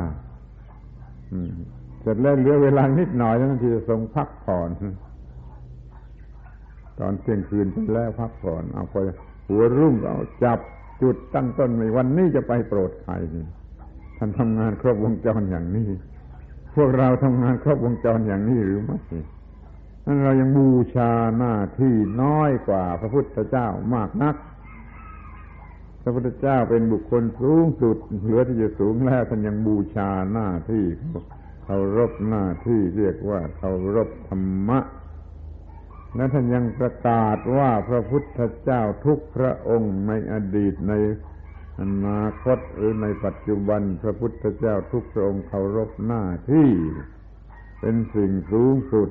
[2.01, 4.71] เสร็จแล้วเหลือเวลานิดหน่อยท่านที่จะทรงพักผ่อน
[6.99, 8.97] ตอนเที่ยงคืนไปแล้วพักผ่อน เอาไป
[9.49, 10.59] หัวรุ่งเอาจับ
[11.03, 13.13] จุดตั้งต้นไม่วันนี้จะไปโปรดใคร
[14.19, 15.89] ท่านทำงานครบวงจรอย่างนี้
[16.77, 18.99] พวกเราทำงานครบวงจรอย่างนี้หรือไม่
[20.07, 24.37] นั่นเรายังบูชาหน้าที่น้อยกว่าพระพุทธเจ้ามากนัก
[26.09, 30.85] ระพุทธเจ้าเป็นบุคคลสูงสุด เหลือที่จะสูงแล้วท่านยังบูชาหน้าที่
[31.65, 34.81] เคารพหน้าที่เรียกว่าเคารพธรรมะ
[36.15, 40.93] และท่านยังประกาศว่าพระพุทธเจ้าทุกพระองค์ในอดีตใน
[41.81, 46.71] อนาคตหรือในปัจจุบัน พระพุทธเจ้าทุกพระองค์เคารพหน้าที่
[47.81, 49.11] เป็นสิ่งสูงสุด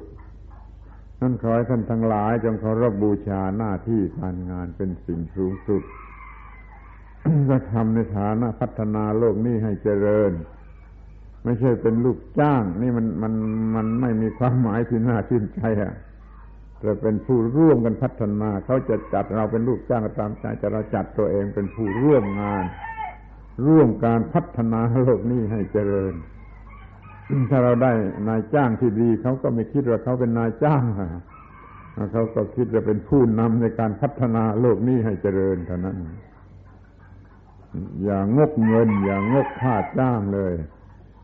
[1.22, 5.84] นั่นขอให้ท่านทั้งหลายจงเคารพบูชาหน้าที่การงานเป็นสิ่งสูงสุด
[7.50, 10.32] ก็ทำในฐานะพัฒนาโลกนี้ให้เจริญ
[11.44, 13.34] ไม่ใช่เป็นลูกจ้าง นี่มันมัน
[13.76, 15.94] มันไม่มีความหมายที่น่าชื่นใจอะ
[16.84, 22.64] จะเป็นผู้ร่วมกันพัฒนา เขาจะจัดเราเป็นลูกจ้างก็ตามใจจะเราจัดตัวเองเป็นผู้ร่วมงาน
[23.68, 26.14] ร่วมการพัฒนาโลกนี้ให้เจริญ
[27.50, 27.94] ถ้าเราได้
[28.28, 30.84] นายจ้างที่ดี เขาก็ไม่คิดว่าเขาเป็นนายจ้าง
[32.14, 35.98] เขาก็คิดจะเป็นผู้นำในการพัฒนาโลกนี้ให้เจริญเท่านั้น
[38.04, 40.54] อย่างงกเงิน อย่างงกค่าจ้างเลย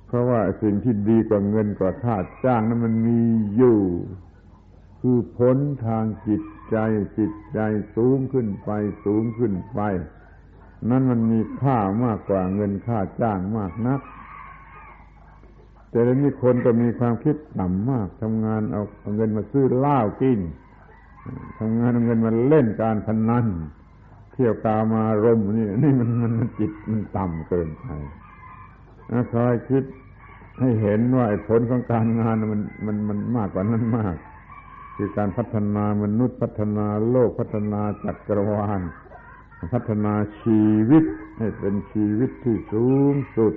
[0.08, 3.22] เพราะว่าสิ่งที่ดีกว่าเงินกว่าค่าจ้างนั้นมันมี
[3.56, 3.80] อยู่
[5.02, 6.42] คือผลทางจิต
[6.72, 6.78] ใจ
[7.18, 7.60] จิตใจ
[7.96, 8.70] สูงขึ้นไป
[9.06, 9.80] สูงขึ้นไป
[10.90, 14.02] นั้นมันมีค่ามากกว่าเงินค่าจ้างมากนัก
[15.90, 20.40] แต่แล้วมีคนก็มีความคิดต่ำมากทำงานเอาเอาเงินมาซื้อเหล้ากิน
[21.60, 23.46] ทำงานเอาเงินมาเล่นการพนนัน
[24.34, 26.10] เที่ยวกามารมนี่นี่มัน
[26.40, 27.86] มันจิตมันต่ำเกินไป
[29.34, 29.84] คอยคิด
[30.60, 34.16] ให้เห็นว่าผลของการงานมันมันมันมากกว่านั้นมาก
[34.96, 38.82] คือการพัฒนามนุษย์พัฒนาโลกพัฒนาจักรวาล
[39.74, 41.06] พัฒนาชีวิต
[41.38, 43.54] ให้เป็นชีวิตที่สูงสุด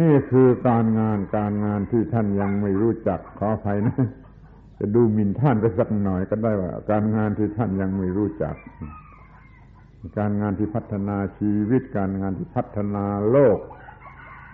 [0.00, 3.96] นี่คือการงานการงานที่ท่านยังไม่รู้จักขออภัยนะ
[4.78, 8.54] จะดูหมิ่นท่านไปสักหน่อยก็ได้ว่า การงานที่ท่านยังไม่รู้จัก
[10.16, 13.58] การงานที่พัฒนาชีวิต การงานที่พัฒนาโลก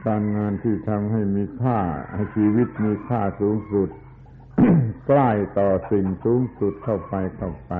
[0.08, 1.78] การงานที่ทำให้มีค่า
[2.14, 3.88] ให้ชีวิตมีค่าสูงสุด
[5.06, 7.72] ใกล้ต่อสิ่งสูงสุดเข้าไปเข้าไป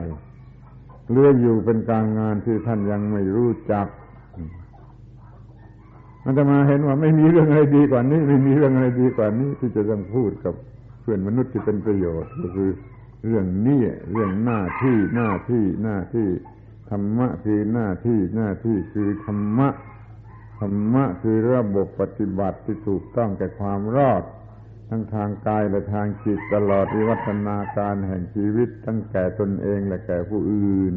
[1.11, 3.87] เลืออยู่เป็นการงานที่ท่านยังไม่รู้จัก
[6.25, 10.55] มันจะมาเห็นว่าไม่มีเรื่องอะไรดีกว่านี้ ไม่มีเรื่องอะไรดีกว่านี้ ที่จะต้องพูดกับ
[11.01, 12.71] เพื่อนมนุษย์ที่เป็นประโยชน์ ก็คือ
[13.27, 13.81] เรื่องนี้
[14.13, 16.29] เรื่องหน้าที่หน้าที่หน้าที่
[16.91, 19.69] ธรรมะคือหน้าที่หน้าที่คือธรรมะ
[20.61, 24.23] ธรรมะคือระบบปฏิบัติที่ถูกต้องแก่ความรอด
[24.89, 30.95] ทั้งทางกายและทางจิตตลอดวิวัฒนาการแห่งชีวิต ทั้งแก่ตนเองและแก่ผู้อื่น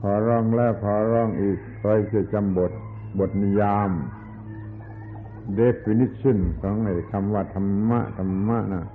[0.00, 2.72] ขอร้องแล้วขอร้องอีกคอยจะจำบท
[3.18, 3.90] บทนิยาม
[5.58, 8.86] definition ของไอ้คำว่าธรรมะธรรมะนะ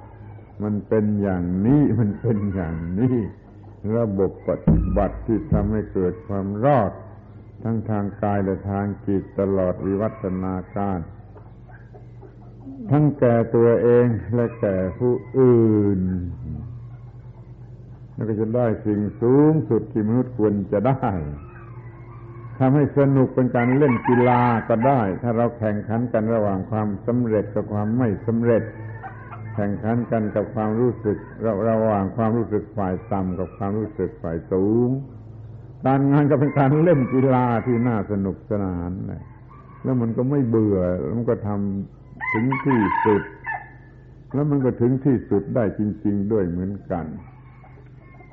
[0.63, 3.15] มันเป็นอย่างนี้มันเป็นอย่างนี้
[3.97, 6.91] ระบบปฏิบัติที่ทำให้เกิดความรอด
[7.63, 10.99] ทั้งทางกายและทางจิตตลอดวิวัฒนาการ
[12.91, 14.05] ทั้งแก่ตัวเอง
[14.35, 16.01] และแก่ผู้อื่น
[18.13, 21.09] แล้วก็จะได้สิ่งสูงสุดที่มนุษย์ควรจะได้
[22.59, 28.63] ทำให้สนุกเป็นการเล่นกีฬาก็ได้ ถ้าเราแข่งขันกันระหว่างความสำเร็จกับความไม่สำเร็จ
[29.53, 34.89] แข่งขันกันกับความรู้สึกระระหว่างความรู้สึกฝ่ายต่ำกับความรู้สึกฝ่ายสูง
[35.85, 39.23] การงานก็เป็นการเล่นกีฬาที่น่าสนุกสนานเลย
[39.83, 43.23] แล้วมันก็ไม่เบื่อแล้วมันก็ทำถึงที่สุด
[44.33, 47.05] แล้วมันก็ถึงที่สุดได้จริง ๆ ด้วยเหมือนกัน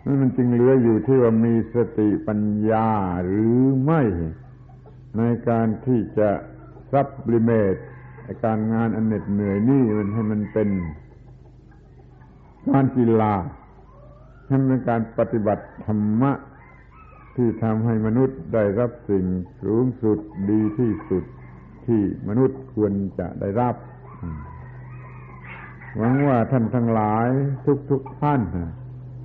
[0.04, 2.40] นั่นมันจึงเหลืออยู่ที่ว่ามีสติปัญ
[2.70, 2.88] ญา
[3.26, 4.02] หรือไม่
[5.18, 6.30] ในการที่จะ
[6.92, 7.74] ซับลิเมต
[8.44, 10.68] การงานอันเหน็ดเหนื่อยนี่มันให้มันเป็น
[12.68, 13.34] การกีฬา
[14.46, 16.32] ให้มันเป็นการปฏิบัติธรรมะ
[17.36, 19.24] ที่ทำให้มนุษย์ได้รับสิ่ง
[19.62, 20.18] สูงสุด
[20.50, 21.24] ดีที่สุด
[21.86, 23.74] ที่มนุษย์ควรจะได้รับ
[25.96, 27.28] หวังว่าท่านทั้งหลาย
[27.90, 28.40] ทุกๆทท่าน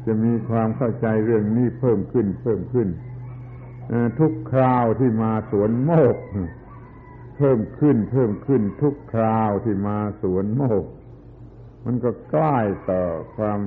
[0.05, 2.88] จะมีความเข้าใจเรื่องนี้เพิ่มขึ้นเพิ่มขึ้น
[4.19, 6.15] ทุกคราวที่มาสวนโมก
[7.38, 10.83] เพิ่มขึ้นเพิ่มขึ้นทุกคราวที่มาสวนโมก
[11.86, 12.57] มันก็ใกล้
[12.91, 13.03] ต่อ
[13.38, 13.59] ความ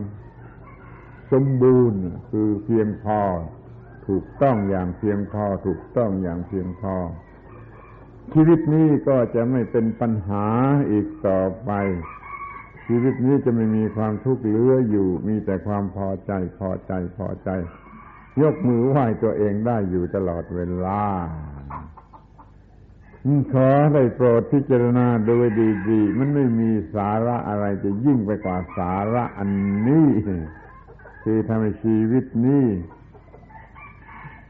[1.32, 3.20] สมบูรณ์คือเพียงพอ
[4.08, 6.94] ถูกต้องอย่างเพียงพอ ถูกต้องอย่างเพียงพอ
[8.32, 10.46] ชีวิตนี้ก็จะไม่เป็นปัญหา
[10.90, 11.70] อีกต่อไป
[12.86, 17.50] ชีวิตนี้จะไม่มีความทุกข์เหลืออยู่ มีแต่ความพอใจพอใจพอใจ
[18.42, 21.02] ยกมือไหว้ตัวเองได้อยู่ตลอดเวลา
[23.52, 25.46] ขอได้โปรดพิจารณาโดย
[25.90, 29.50] ดีๆ มันไม่มีสาระอะไรจะยิ่งไปกว่าสาระอัน
[29.88, 30.08] นี้
[31.24, 32.66] คือทำให้ชีวิตนี้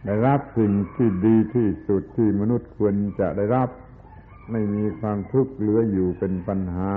[0.04, 3.68] ได้รับสิ่งที่ดีที่สุดที่มนุษย์ควรจะได้รับ
[4.50, 6.94] ไม่มีความทุกข์เหลืออยู่เป็นปัญหา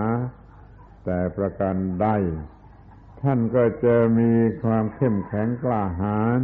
[1.06, 2.08] แต่ประการใด
[3.22, 4.32] ท่านก็จะมี
[4.64, 6.40] ความเข้มแข็งกล้าหาญ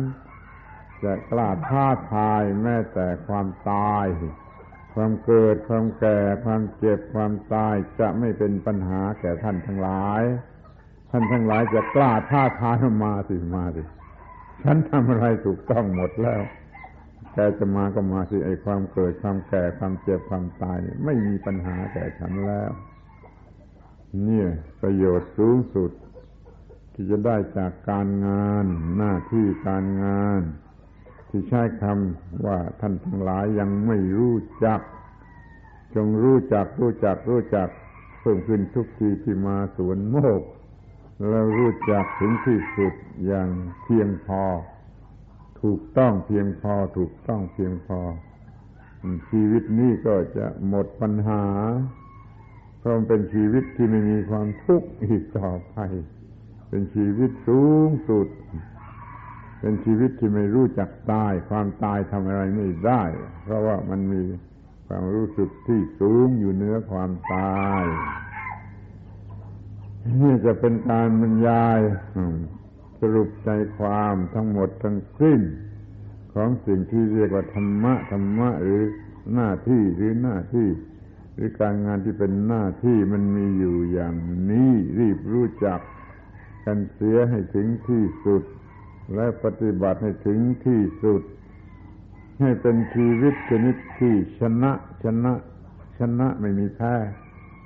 [1.03, 4.07] จะกล้าท้าทายแม้แต่ความตาย
[4.99, 10.23] ความเกิด ความแก่ ความเจ็บ ความตายจะไม่เป็นปัญหาแก่ท่านทั้งหลาย
[11.11, 13.83] ท่านทั้งหลายจะกล้าท้าทายมาสิมาสิ
[14.63, 16.41] ฉันทำอะไรถูกต้องหมดแล้ว
[17.33, 22.71] แกจะมาก็มาสิไอความเกิด ความแก่ ความเจ็บ ความตายไม่มีปัญหาแก่ฉันแล้ว
[24.23, 24.49] เนี่ย
[24.81, 25.91] ประโยชน์สูงสุด
[26.93, 28.65] ที่จะได้จากการงาน
[28.97, 30.41] หน้าที่การงาน
[31.29, 34.81] ที่ใช้คำว่าท่านทั้งหลายยังไม่รู้จัก
[35.95, 37.69] จงรู้จักรู้จักรู้จัก
[38.19, 40.41] เพิ่มขึ้นทุกทีที่มาสวนโมก
[41.29, 42.93] แล้วรู้จักถึงที่สุด
[43.25, 43.49] อย่าง
[43.83, 44.43] เพียงพอ
[45.61, 48.01] ถูกต้องเพียงพอ ถูกต้องเพียงพอ
[49.29, 51.43] ชีวิตนี้ก็จะหมดปัญหา
[52.79, 55.77] เพราะเป็นชีวิตที่ไม่มีความทุกข์อีกต่อไป
[56.69, 58.27] เป็นชีวิตสูงสุด
[59.59, 63.03] เป็นชีวิตที่ไม่รู้จักตาย ความตายทำอะไรไม่ได้
[63.43, 64.23] เพราะว่ามันมี
[64.87, 67.83] ความรู้สึกที่สูงอยู่เหนือความตาย
[70.21, 71.79] นี่จะเป็นการบรรยาย
[72.99, 75.41] สรุปใจความทั้งหมดทั้งสิ้น
[76.33, 78.83] ของสิ่งที่เรียกว่าธรรมะธรรมะหรือ
[79.33, 80.67] หน้าที่หรือหน้าที่
[81.35, 84.15] หรือการงานที่เป็นหน้าที่มันมีอยู่อย่าง
[84.51, 85.79] นี้รีบรู้จัก
[86.65, 88.43] กันเสียให้ถึงที่สุด
[89.15, 91.21] และปฏิบัติให้ถึงที่สุด
[92.41, 94.71] ให้เป็นชีวิตชนิดที่ชนะ
[95.03, 95.33] ชนะ
[95.99, 96.95] ชนะไม่มีแพ้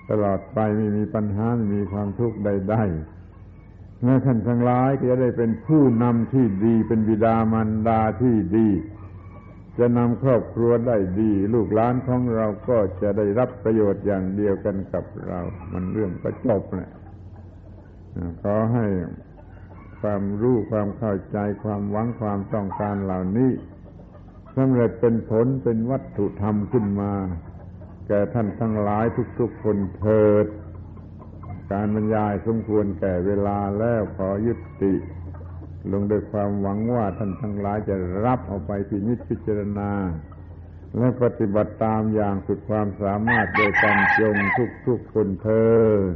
[0.09, 8.67] ตลอดไปไม่มีปัญหาไม่มีความทุกข์ใดๆแม้ท่านทั้งหลายก็จะได้เป็นผู้นำที่ดีเป็นบิดามารดาที่ดี
[9.79, 15.39] จะนำครอบครัวได้ดี ลูกหลานของเราก็จะได้รับประโยชน์อย่างเดียวกันกับเรา
[15.71, 16.91] มันเรื่องก็จบแหละ
[18.43, 18.85] ขอให้
[20.01, 23.51] ความรู้ความเข้าใจความหวังความต้องการเหล่านี้
[24.55, 27.13] สำเร็จเป็นผลเป็นวัตถุธรรมขึ้นมา
[28.07, 29.05] แก่ท่านทั้งหลาย
[29.39, 30.45] ทุกๆคนเถิด
[31.71, 34.93] การบรรยายสมควรแก่เวลาแล้วขอยุติ
[35.91, 37.95] ลงโดยความหวังว่าท่านทั้งหลายจะ
[38.25, 39.91] รับเอาไปพินิจพิจารณา
[40.97, 44.35] และปฏิบัติตามอย่างสุดความสามารถโดยการจง
[44.85, 45.67] ทุกๆคนเทิ
[46.11, 46.13] น